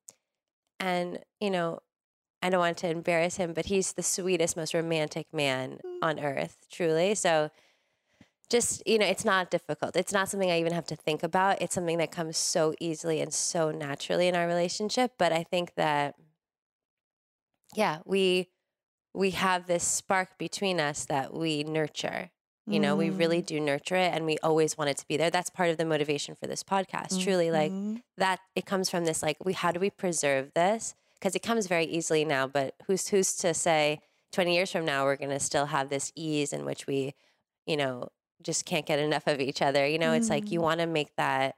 [0.80, 1.80] and you know,
[2.42, 5.98] I don't want to embarrass him, but he's the sweetest, most romantic man mm.
[6.02, 7.16] on earth, truly.
[7.16, 7.50] So
[8.50, 9.96] just, you know, it's not difficult.
[9.96, 11.62] It's not something I even have to think about.
[11.62, 15.74] It's something that comes so easily and so naturally in our relationship, but I think
[15.76, 16.16] that
[17.76, 18.50] yeah, we
[19.16, 22.30] we have this spark between us that we nurture.
[22.68, 23.00] You know, mm.
[23.00, 23.46] we really mm.
[23.46, 25.30] do nurture it and we always want it to be there.
[25.30, 27.10] That's part of the motivation for this podcast.
[27.10, 27.24] Mm-hmm.
[27.24, 27.98] Truly, like mm-hmm.
[28.18, 30.96] that, it comes from this, like, we, how do we preserve this?
[31.14, 34.00] Because it comes very easily now, but who's, who's to say
[34.34, 37.14] 20 years from now, we're going to still have this ease in which we,
[37.68, 38.10] you know,
[38.42, 39.86] just can't get enough of each other.
[39.86, 40.18] You know, mm.
[40.18, 40.64] it's like you mm.
[40.64, 41.56] want to make that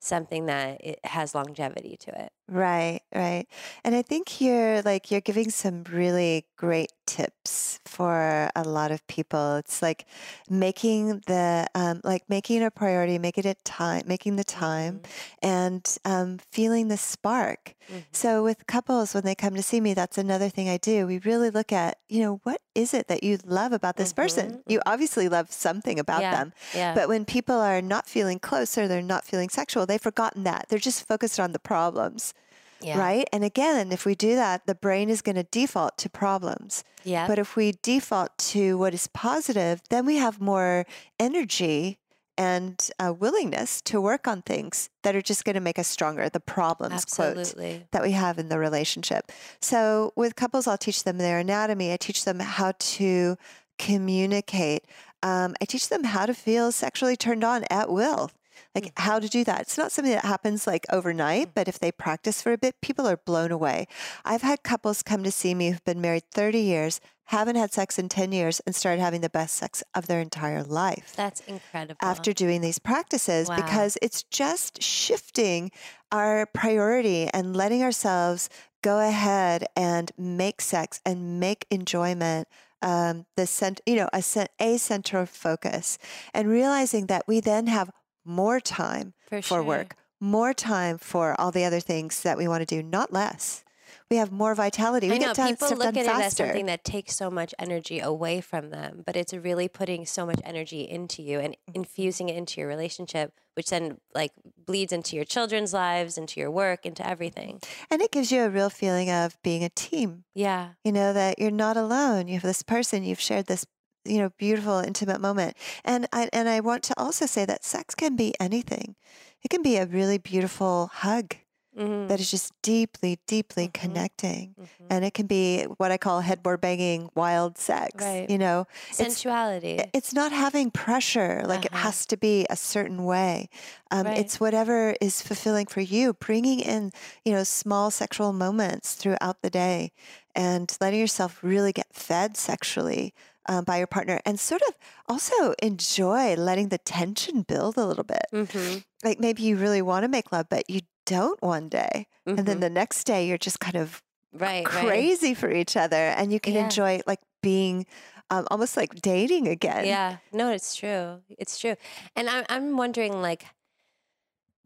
[0.00, 2.30] something that it has longevity to it.
[2.48, 3.46] Right, right.
[3.84, 9.06] And I think you're like you're giving some really great tips for a lot of
[9.06, 9.56] people.
[9.56, 10.06] It's like
[10.50, 15.46] making the um, like making it a priority, making it time, making the time, mm-hmm.
[15.46, 17.74] and um, feeling the spark.
[17.88, 17.98] Mm-hmm.
[18.12, 21.06] So with couples, when they come to see me, that's another thing I do.
[21.06, 24.22] We really look at you know what is it that you love about this mm-hmm.
[24.22, 24.62] person?
[24.66, 26.30] You obviously love something about yeah.
[26.32, 26.94] them, yeah.
[26.94, 30.66] but when people are not feeling close or they're not feeling sexual, they've forgotten that.
[30.68, 32.34] They're just focused on the problems.
[32.80, 32.98] Yeah.
[32.98, 33.28] Right.
[33.32, 36.84] And again, if we do that, the brain is going to default to problems.
[37.04, 37.26] Yeah.
[37.26, 40.84] But if we default to what is positive, then we have more
[41.18, 41.98] energy
[42.38, 46.28] and uh, willingness to work on things that are just going to make us stronger.
[46.28, 47.78] The problems, Absolutely.
[47.78, 49.32] quote, that we have in the relationship.
[49.60, 51.92] So with couples, I'll teach them their anatomy.
[51.92, 53.36] I teach them how to
[53.78, 54.84] communicate.
[55.22, 58.30] Um, I teach them how to feel sexually turned on at will
[58.76, 59.62] like how to do that.
[59.62, 63.06] It's not something that happens like overnight, but if they practice for a bit, people
[63.08, 63.86] are blown away.
[64.24, 67.00] I've had couples come to see me who've been married 30 years,
[67.30, 70.62] haven't had sex in 10 years, and started having the best sex of their entire
[70.62, 71.98] life That's incredible.
[72.00, 73.56] after doing these practices Wow.
[73.56, 75.70] because it's just shifting
[76.12, 78.48] our priority and letting ourselves
[78.82, 82.46] go ahead and make sex and make enjoyment
[82.82, 85.98] um, the cent- you know a, cent- a center of focus
[86.34, 87.90] and realizing that we then have
[88.26, 89.62] more time for, for sure.
[89.62, 93.62] work more time for all the other things that we want to do not less
[94.10, 96.46] we have more vitality we I know get done, people look at it as faster.
[96.46, 100.40] something that takes so much energy away from them, but it's really putting so much
[100.44, 101.72] energy into you and Mm-hmm.
[101.74, 104.30] infusing it into your relationship, which then like
[104.64, 107.60] bleeds into your children's lives, into your work, into everything.
[107.90, 110.70] and it gives you a real feeling of being a team Yeah.
[110.84, 113.66] you know that you're not alone you have this person you've shared this
[114.06, 117.94] you know beautiful intimate moment and I, and I want to also say that sex
[117.94, 118.94] can be anything
[119.42, 121.36] it can be a really beautiful hug
[121.76, 122.06] Mm-hmm.
[122.08, 123.72] that is just deeply deeply Mhm.
[123.74, 124.86] connecting mm-hmm.
[124.88, 128.30] and it can be what I call headboard banging wild sex Right.
[128.30, 129.80] you know it's- Sensuality.
[129.82, 131.82] I- it's not having pressure like it Uh-huh.
[131.82, 133.50] has to be a certain way
[133.90, 134.16] um, Right.
[134.16, 136.92] it's whatever is fulfilling for you bringing in
[137.26, 139.92] you know small sexual moments throughout the day
[140.34, 143.12] and letting yourself really get fed sexually
[143.48, 144.74] um, by your partner and sort of
[145.08, 148.78] also enjoy letting the tension build a little bit mm-hmm.
[149.04, 152.60] like maybe you really want to make love but you don't one day and then
[152.60, 154.02] the next day you're just kind of
[154.34, 154.44] Mm-hmm.
[154.44, 154.86] right, right.
[154.86, 156.64] crazy for each other and you can Yeah.
[156.64, 157.86] enjoy like being
[158.28, 161.22] um, almost like dating again Yeah, no, it's true.
[161.38, 161.76] It's true.
[162.16, 163.46] And I'm I'm wondering like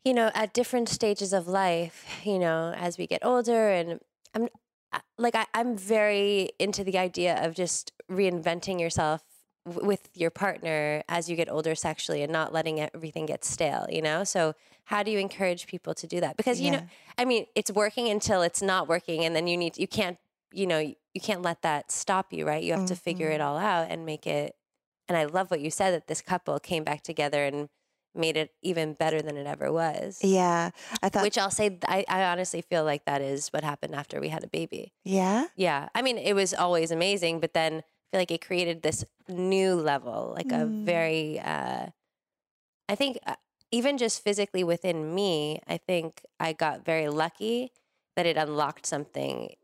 [0.05, 4.01] you know, at different stages of life, you know, as we get older and
[4.35, 4.49] I'm
[5.19, 9.23] like I, I'm very into the idea of just reinventing yourself
[9.67, 13.87] w- with your partner as you get older sexually and not letting everything get stale,
[13.91, 14.25] you know?
[14.25, 16.37] So how do you encourage people to do that?
[16.37, 16.83] Because you know,
[17.17, 20.19] I mean, it's working until it's not working and then you need you can't,
[20.53, 22.63] you know, you can't let that stop you, right?
[22.63, 23.49] You have to figure it mm-hmm.
[23.49, 24.57] all out and make it
[25.09, 27.69] and I love what you said that this couple came back together and
[28.15, 30.21] made it even better than it ever was.
[30.23, 30.71] Yeah,
[31.03, 31.23] I thought.
[31.23, 34.45] Which I'll say, I, I honestly feel like that is what happened after we had
[34.45, 34.93] a baby.
[35.05, 35.89] yeah, Yeah.
[35.95, 37.83] I mean, it was always amazing, but then I
[38.13, 40.85] feel like it created this new level, like a Mm.
[40.85, 41.87] very, uh,
[42.89, 43.37] I think uh,
[43.71, 47.73] even just physically within me, I think I got very lucky
[48.17, 49.55] that it unlocked something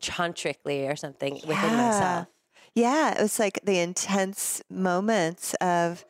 [0.00, 2.28] tantrically or something within myself.
[2.74, 3.14] yeah.
[3.18, 6.04] It was like the intense moments of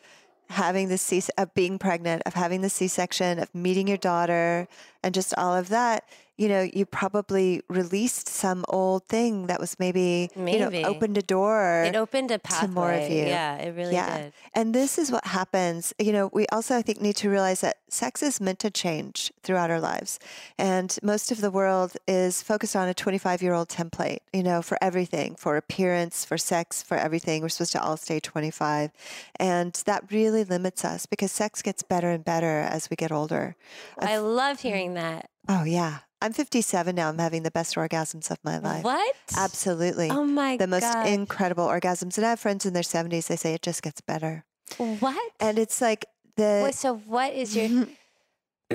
[0.50, 4.68] having the C, of being pregnant, of having the C section, of meeting your daughter,
[5.02, 6.04] and just all of that.
[6.38, 10.82] You know, you probably released some old thing that was maybe, you Maybe.
[10.82, 11.82] know opened a door.
[11.84, 12.68] It opened a pathway.
[12.68, 13.26] to more of you.
[13.26, 14.16] Yeah, it really Yeah.
[14.18, 14.32] did.
[14.54, 15.92] And this is what happens.
[15.98, 19.32] You know, we also, I think, need to realize that sex is meant to change
[19.42, 20.20] throughout our lives.
[20.56, 24.62] And most of the world is focused on a 25 year old template, you know,
[24.62, 27.42] for everything, for appearance, for sex, for everything.
[27.42, 28.92] We're supposed to all stay 25.
[29.40, 33.56] And that really limits us because sex gets better and better as we get older.
[33.98, 34.60] I love Mm.
[34.60, 35.30] hearing that.
[35.48, 35.98] Oh, yeah.
[36.20, 37.08] I'm 57 now.
[37.08, 38.82] I'm having the best orgasms of my life.
[38.84, 39.14] What?
[39.36, 40.10] Absolutely.
[40.10, 41.06] Oh my god the most God.
[41.06, 42.16] incredible orgasms.
[42.16, 44.44] And I have friends in their 70s, they say it just gets better.
[44.76, 45.32] what?
[45.40, 46.06] And it's like
[46.36, 46.62] the.
[46.64, 47.86] Wait, so what is your.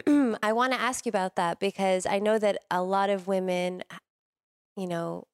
[0.42, 3.84] I want to ask you about that because I know that a lot of women,
[4.76, 5.28] you know,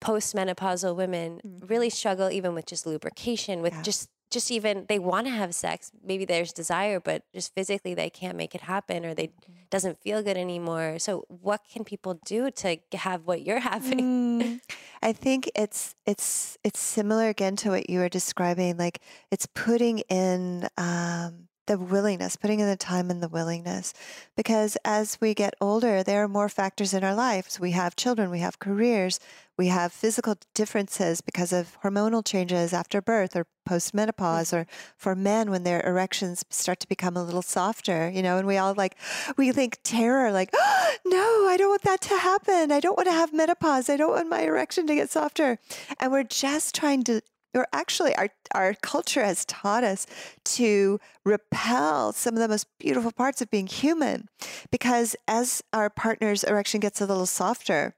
[0.00, 1.68] postmenopausal women Mhm.
[1.70, 3.82] really struggle even with just lubrication, with Yeah.
[3.82, 5.92] just just even they want to have sex.
[6.04, 9.52] Maybe there's desire, but just physically they can't make it happen or they Mm-hmm.
[9.70, 10.98] doesn't feel good anymore.
[10.98, 14.06] So what can people do to have what you're having?
[14.40, 14.60] Mm,
[15.02, 18.76] I think it's it's it's similar again to what you were describing.
[18.76, 19.00] Like
[19.30, 23.92] it's putting in um, the willingness, putting in the time and the willingness,
[24.36, 27.60] because as we get older, there are more factors in our lives.
[27.60, 29.18] We have children, we have careers,
[29.58, 35.50] we have physical differences because of hormonal changes after birth or postmenopause, or for men
[35.50, 38.10] when their erections start to become a little softer.
[38.10, 38.96] You know, and we all like
[39.36, 40.52] we think terror, like,
[41.06, 42.70] no, I don't want that to happen.
[42.70, 43.88] I don't want to have menopause.
[43.88, 45.58] I don't want my erection to get softer.
[45.98, 47.22] And we're just trying to,
[47.56, 50.06] or actually, our, our culture has taught us
[50.44, 54.28] to repel some of the most beautiful parts of being human.
[54.70, 57.94] Because as our partner's erection gets a little softer,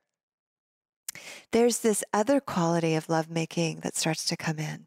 [1.52, 4.86] there's this other quality of lovemaking that starts to come in.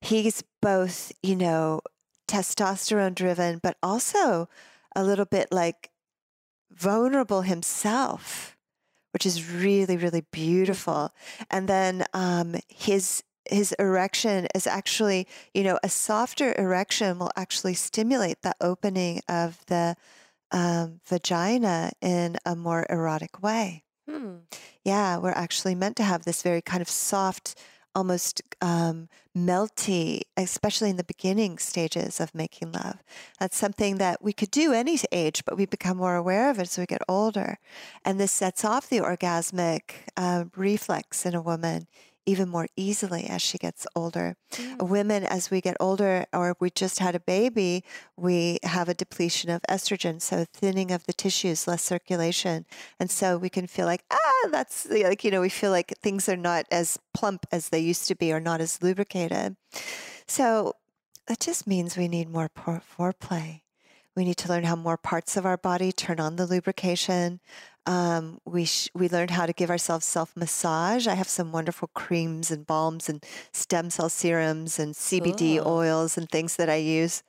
[0.00, 1.80] He's both, you know,
[2.26, 4.48] testosterone driven, but also
[4.96, 5.90] a little bit like
[6.70, 8.56] vulnerable himself,
[9.12, 11.12] which is really, really beautiful.
[11.50, 17.74] And then um, his his erection is actually, you know, a softer erection will actually
[17.74, 19.96] stimulate the opening of the
[20.52, 23.84] um, vagina in a more erotic way.
[24.08, 24.36] Hmm.
[24.84, 27.54] Yeah, we're actually meant to have this very kind of soft,
[27.94, 33.02] almost um, melty, especially in the beginning stages of making love.
[33.38, 36.62] That's something that we could do any age, but we become more aware of it
[36.62, 37.58] as we get older.
[38.04, 41.86] And this sets off the orgasmic uh, reflex in a woman
[42.26, 44.36] even more easily as she gets older.
[44.52, 44.88] Mm.
[44.88, 47.84] Women, as we get older, or we just had a baby,
[48.16, 52.66] we have a depletion of estrogen, so thinning of the tissues, less circulation.
[52.98, 56.28] And so we can feel like, ah, that's like, you know, we feel like things
[56.28, 59.56] are not as plump as they used to be or not as lubricated.
[60.26, 60.74] So
[61.26, 63.62] that just means we need more foreplay.
[64.16, 67.40] We need to learn how more parts of our body turn on the lubrication.
[67.86, 71.06] Um, we sh- we learned how to give ourselves self massage.
[71.06, 75.66] I have some wonderful creams and balms and stem cell serums and CBD Ooh.
[75.66, 77.22] oils and things that I use.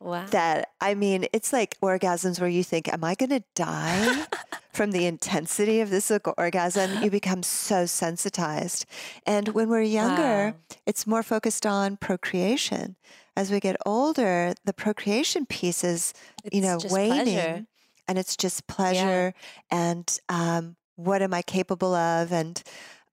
[0.00, 0.26] Wow.
[0.26, 4.26] That I mean, it's like orgasms where you think, "Am I going to die?"
[4.72, 8.84] From the intensity of this orgasm, you become so sensitized.
[9.24, 10.54] And when we're younger, wow.
[10.84, 12.96] it's more focused on procreation.
[13.34, 16.12] As we get older, the procreation piece is,
[16.44, 17.34] it's you know, waning.
[17.34, 17.66] Pleasure
[18.08, 19.94] and it's just pleasure yeah.
[19.94, 22.62] and um, what am I capable of and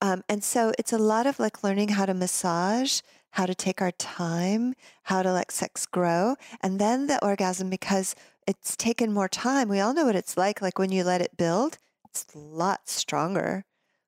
[0.01, 2.99] um, and so it's a lot of like learning how to massage,
[3.31, 4.73] how to take our time,
[5.03, 8.13] how to let sex grow, and then the orgasm because
[8.45, 9.69] it's taken more time.
[9.69, 10.61] We all know what it's like.
[10.61, 11.77] Like when you let it build,
[12.09, 13.63] it's a lot stronger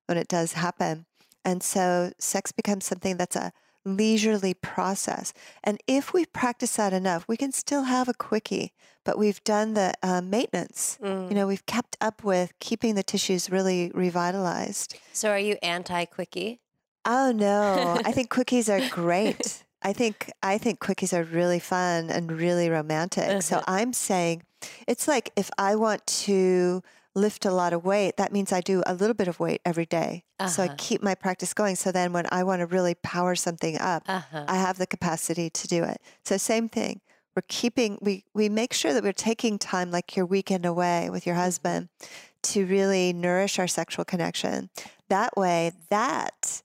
[0.08, 1.06] when it does happen.
[1.46, 3.54] And so sex becomes something that's a
[3.86, 5.34] leisurely process.
[5.64, 8.74] And if we practice that enough, we can still have a quickie,
[9.04, 10.98] but we've done the uh, maintenance.
[11.02, 11.30] Mm.
[11.30, 14.98] You know, we've kept up with keeping the tissues really revitalized.
[15.14, 16.60] So, are you anti quickie?
[17.06, 19.64] Oh no, I think quickies are great.
[19.86, 23.30] I think I think quickies are really fun and really romantic.
[23.30, 23.42] Uh-huh.
[23.42, 24.42] So I'm saying
[24.88, 26.82] it's like if I want to
[27.16, 29.86] lift a lot of weight, that means I do a little bit of weight every
[29.86, 30.26] day.
[30.40, 30.50] Uh-huh.
[30.50, 30.76] So I uh-huh.
[30.78, 31.76] keep my practice going.
[31.76, 34.46] So then when I want to really power something up, uh-huh.
[34.48, 36.02] I have the capacity to do it.
[36.24, 37.02] So same thing.
[37.36, 41.26] We're keeping we we make sure that we're taking time like your weekend away with
[41.26, 41.44] your mm-hmm.
[41.44, 41.90] husband
[42.44, 44.70] to really nourish our sexual connection.
[45.10, 46.62] That way that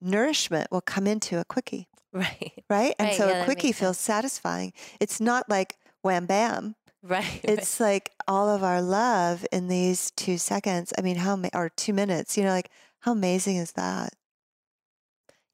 [0.00, 1.88] nourishment will come into a quickie.
[2.10, 2.64] Right.
[2.70, 2.94] Right?
[2.98, 4.72] And right, so yeah, a quickie feels satisfying.
[4.98, 6.74] It's not like wham bam.
[7.10, 7.40] Right.
[7.42, 10.92] It's like all of our love in these two seconds.
[10.98, 14.12] I mean, how, or two minutes, you know, like how amazing is that?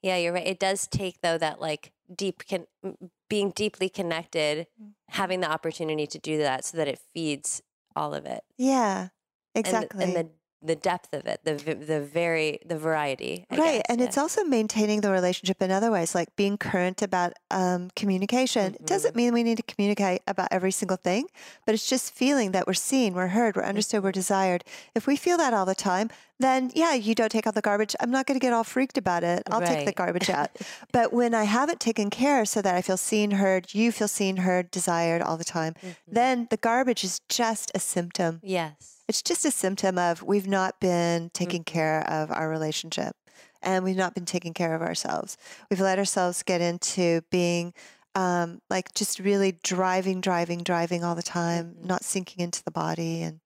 [0.02, 0.46] Yeah, you're right.
[0.46, 2.66] It does take, though, that like deep, con-
[3.30, 4.90] being deeply connected, mm-hmm.
[5.10, 7.62] having the opportunity to do that so that it feeds
[7.94, 8.42] all of it.
[8.58, 9.08] Yeah,
[9.54, 10.04] exactly.
[10.04, 10.32] And, and the
[10.64, 13.46] the depth of it, the the very the variety.
[13.50, 13.82] I right, guess.
[13.88, 14.06] and yeah.
[14.06, 18.72] it's also maintaining the relationship in other ways, like being current about um, communication.
[18.72, 18.82] Mm-hmm.
[18.82, 19.16] It doesn't mm-hmm.
[19.18, 21.26] mean we need to communicate about every single thing,
[21.66, 24.64] but it's just feeling that we're seen, we're heard, we're understood, we're desired.
[24.94, 26.10] If we feel that all the time,
[26.40, 27.94] then yeah, you don't take out the garbage.
[28.00, 29.42] I'm not going to get all freaked about it.
[29.50, 29.68] I'll right.
[29.68, 30.50] take the garbage out.
[30.92, 34.38] but when I haven't taken care so that I feel seen, heard, you feel seen,
[34.38, 35.90] heard, desired all the time, mm-hmm.
[36.08, 38.40] then the garbage is just a symptom.
[38.42, 41.74] Yes it's just a symptom of we've not been taking mm-hmm.
[41.74, 43.16] care of our relationship
[43.62, 45.36] and we've not been taking care of ourselves.
[45.70, 47.74] We've let ourselves get into being
[48.14, 51.86] um, like just really driving, driving, driving all the time, mm-hmm.
[51.86, 53.22] not sinking into the body.
[53.22, 53.40] And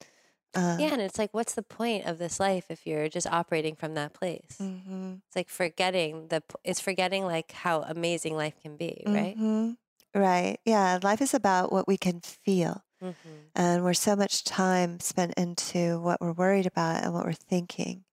[0.55, 3.77] um, yeah, and it's like, what's the point of this life if you're just operating
[3.77, 4.57] from that place?
[4.61, 5.15] Mm-hmm.
[5.27, 9.37] It's like forgetting the, it's forgetting like how amazing life can be, right?
[9.37, 9.73] Mm-hmm.
[10.15, 10.59] Right.
[10.65, 10.99] Yeah.
[11.03, 12.83] Life is about what we can feel.
[13.03, 13.29] Mm-hmm.
[13.55, 18.05] And we're so much time spent into what we're worried about and what we're thinking.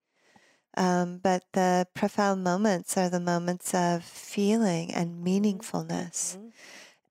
[0.78, 6.38] Um, but the profound moments are the moments of feeling and meaningfulness.
[6.38, 6.48] Mm-hmm.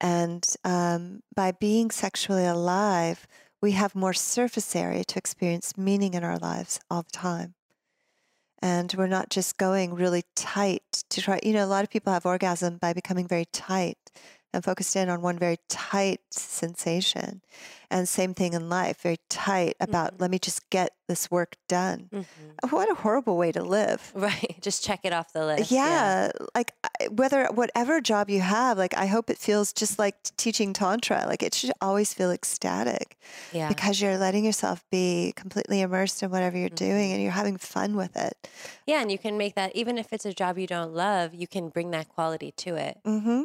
[0.00, 3.26] And um, by being sexually alive,
[3.62, 7.54] we have more surface area to experience meaning in our lives all the time.
[8.60, 12.12] And we're not just going really tight to try, you know, a lot of people
[12.12, 13.98] have orgasm by becoming very tight
[14.54, 17.42] and focused in on one very tight sensation.
[17.90, 20.22] And same thing in life, very tight about mm-hmm.
[20.22, 22.08] let me just get this work done.
[22.12, 22.68] Mm-hmm.
[22.70, 24.10] What a horrible way to live.
[24.14, 24.56] Right.
[24.62, 25.70] Just check it off the list.
[25.70, 25.86] Yeah.
[25.86, 26.32] yeah.
[26.54, 26.72] Like
[27.10, 31.24] whether whatever job you have, like I hope it feels just like teaching tantra.
[31.26, 33.18] Like it should always feel ecstatic.
[33.52, 33.68] Yeah.
[33.68, 36.74] Because you're letting yourself be completely immersed in whatever you're mm-hmm.
[36.76, 38.48] doing and you're having fun with it.
[38.86, 41.46] Yeah, and you can make that even if it's a job you don't love, you
[41.46, 42.98] can bring that quality to it.
[43.04, 43.42] Mm-hmm.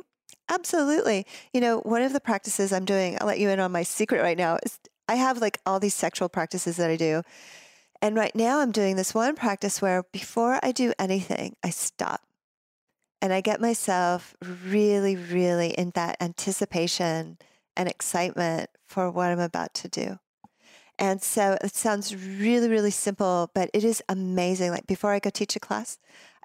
[0.50, 1.26] Absolutely.
[1.54, 4.22] You know, one of the practices I'm doing, I'll let you in on my secret
[4.22, 7.22] right now, is I have like all these sexual practices that I do.
[8.02, 12.22] And right now I'm doing this one practice where before I do anything, I stop
[13.22, 17.38] and I get myself really, really in that anticipation
[17.76, 20.20] and excitement for what I'm about to do.
[20.98, 24.72] And so it sounds really, really simple, but it is amazing.
[24.72, 25.98] Like before I go teach a class,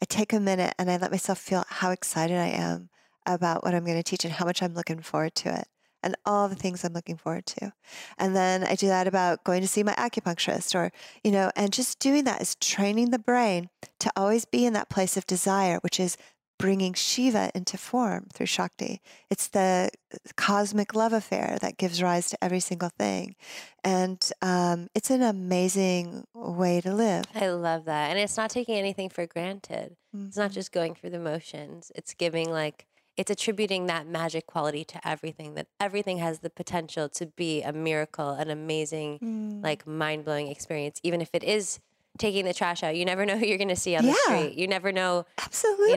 [0.03, 2.91] I take a minute and I let myself feel how excited I am
[3.27, 5.67] about what I'm going to teach and how much I'm looking forward to it
[6.05, 7.73] and all the things I'm looking forward to.
[8.19, 10.93] And then I do that about going to see my acupuncturist or,
[11.25, 13.71] you know, and just doing that is training the brain
[14.01, 16.17] to always be in that place of desire, which is
[16.59, 19.01] bringing Shiva into form through Shakti.
[19.29, 19.91] It's the
[20.37, 23.35] cosmic love affair that gives rise to every single thing.
[23.83, 27.25] And um, it's an amazing way to live.
[27.35, 28.11] I love that.
[28.11, 29.97] And it's not taking anything for granted.
[30.15, 30.29] Mm-hmm.
[30.29, 30.55] It's not mm-hmm.
[30.55, 32.87] just going through the motions, it's giving like,
[33.17, 37.73] it's attributing that magic quality to everything that everything has the potential to be a
[37.73, 39.63] miracle an amazing mm.
[39.63, 41.81] like mind-blowing experience even if it is
[42.19, 42.97] taking the trash out.
[42.97, 44.13] You never know who you're going to see on yeah.
[44.13, 44.55] the street.
[44.59, 45.27] You never know.
[45.39, 45.91] Absolutely.
[45.91, 45.97] You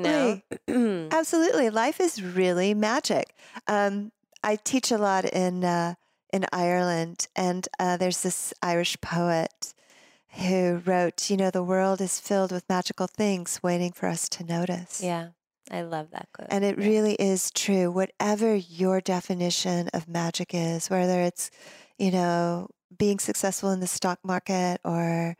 [0.67, 1.09] know?
[1.11, 1.69] Absolutely.
[1.69, 3.35] Life is really magic.
[3.67, 4.11] Um,
[4.43, 5.95] I teach a lot in uh,
[6.31, 9.73] in Ireland, and uh, there's this Irish poet
[10.29, 14.43] who wrote, "You know, the world is filled with magical things waiting for us to
[14.43, 15.29] notice." Yeah.
[15.71, 16.47] I love that quote.
[16.49, 17.91] And it really is true.
[17.91, 21.51] Whatever your definition of magic is, whether it's,
[21.97, 25.35] you know, being successful in the stock market or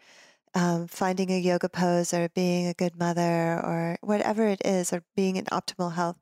[0.54, 5.04] um, finding a yoga pose or being a good mother or whatever it is, or
[5.16, 6.18] being in optimal health,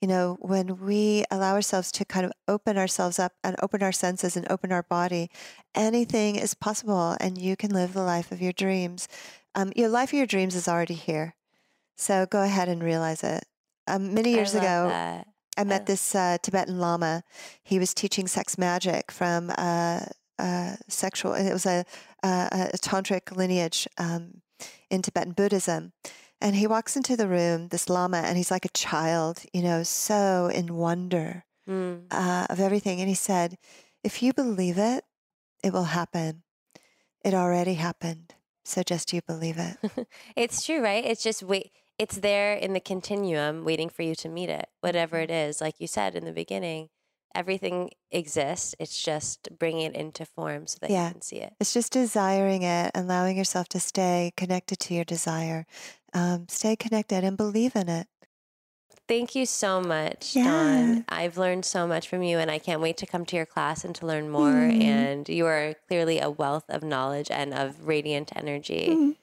[0.00, 3.92] you know, when we allow ourselves to kind of open ourselves up and open our
[3.92, 5.28] senses and open our body,
[5.74, 9.08] anything is possible and you can live the life of your dreams.
[9.54, 11.34] Um, your life of your dreams is already here.
[12.00, 13.44] So go ahead and realize it.
[13.86, 15.26] Um, many years ago, that.
[15.58, 17.22] I met I this uh, Tibetan Lama.
[17.62, 20.00] He was teaching sex magic from uh,
[20.38, 21.84] uh, sexual, it was a,
[22.22, 24.40] a, a tantric lineage um,
[24.88, 25.92] in Tibetan Buddhism.
[26.40, 29.82] And he walks into the room, this Lama, and he's like a child, you know,
[29.82, 32.02] so in wonder mm.
[32.10, 33.00] uh, of everything.
[33.00, 33.58] And he said,
[34.02, 35.04] If you believe it,
[35.62, 36.44] it will happen.
[37.22, 38.34] It already happened.
[38.64, 40.06] So just you believe it.
[40.36, 41.04] it's true, right?
[41.04, 41.72] It's just wait.
[42.00, 45.60] It's there in the continuum, waiting for you to meet it, whatever it is.
[45.60, 46.88] Like you said in the beginning,
[47.34, 48.74] everything exists.
[48.78, 51.08] It's just bringing it into form so that yeah.
[51.08, 51.52] you can see it.
[51.60, 55.66] It's just desiring it, allowing yourself to stay connected to your desire.
[56.14, 58.06] Um, stay connected and believe in it.
[59.06, 60.44] Thank you so much, yeah.
[60.44, 61.04] Dawn.
[61.10, 63.84] I've learned so much from you, and I can't wait to come to your class
[63.84, 64.52] and to learn more.
[64.52, 64.82] Mm.
[64.82, 68.88] And you are clearly a wealth of knowledge and of radiant energy.
[68.90, 69.16] Mm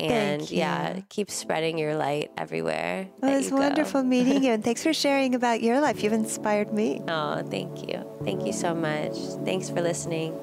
[0.00, 3.08] and yeah, keep spreading your light everywhere.
[3.20, 6.02] Well, it was wonderful meeting you, and thanks for sharing about your life.
[6.02, 7.02] You've inspired me.
[7.08, 8.04] Oh, thank you.
[8.24, 9.16] Thank you so much.
[9.44, 10.38] Thanks for listening.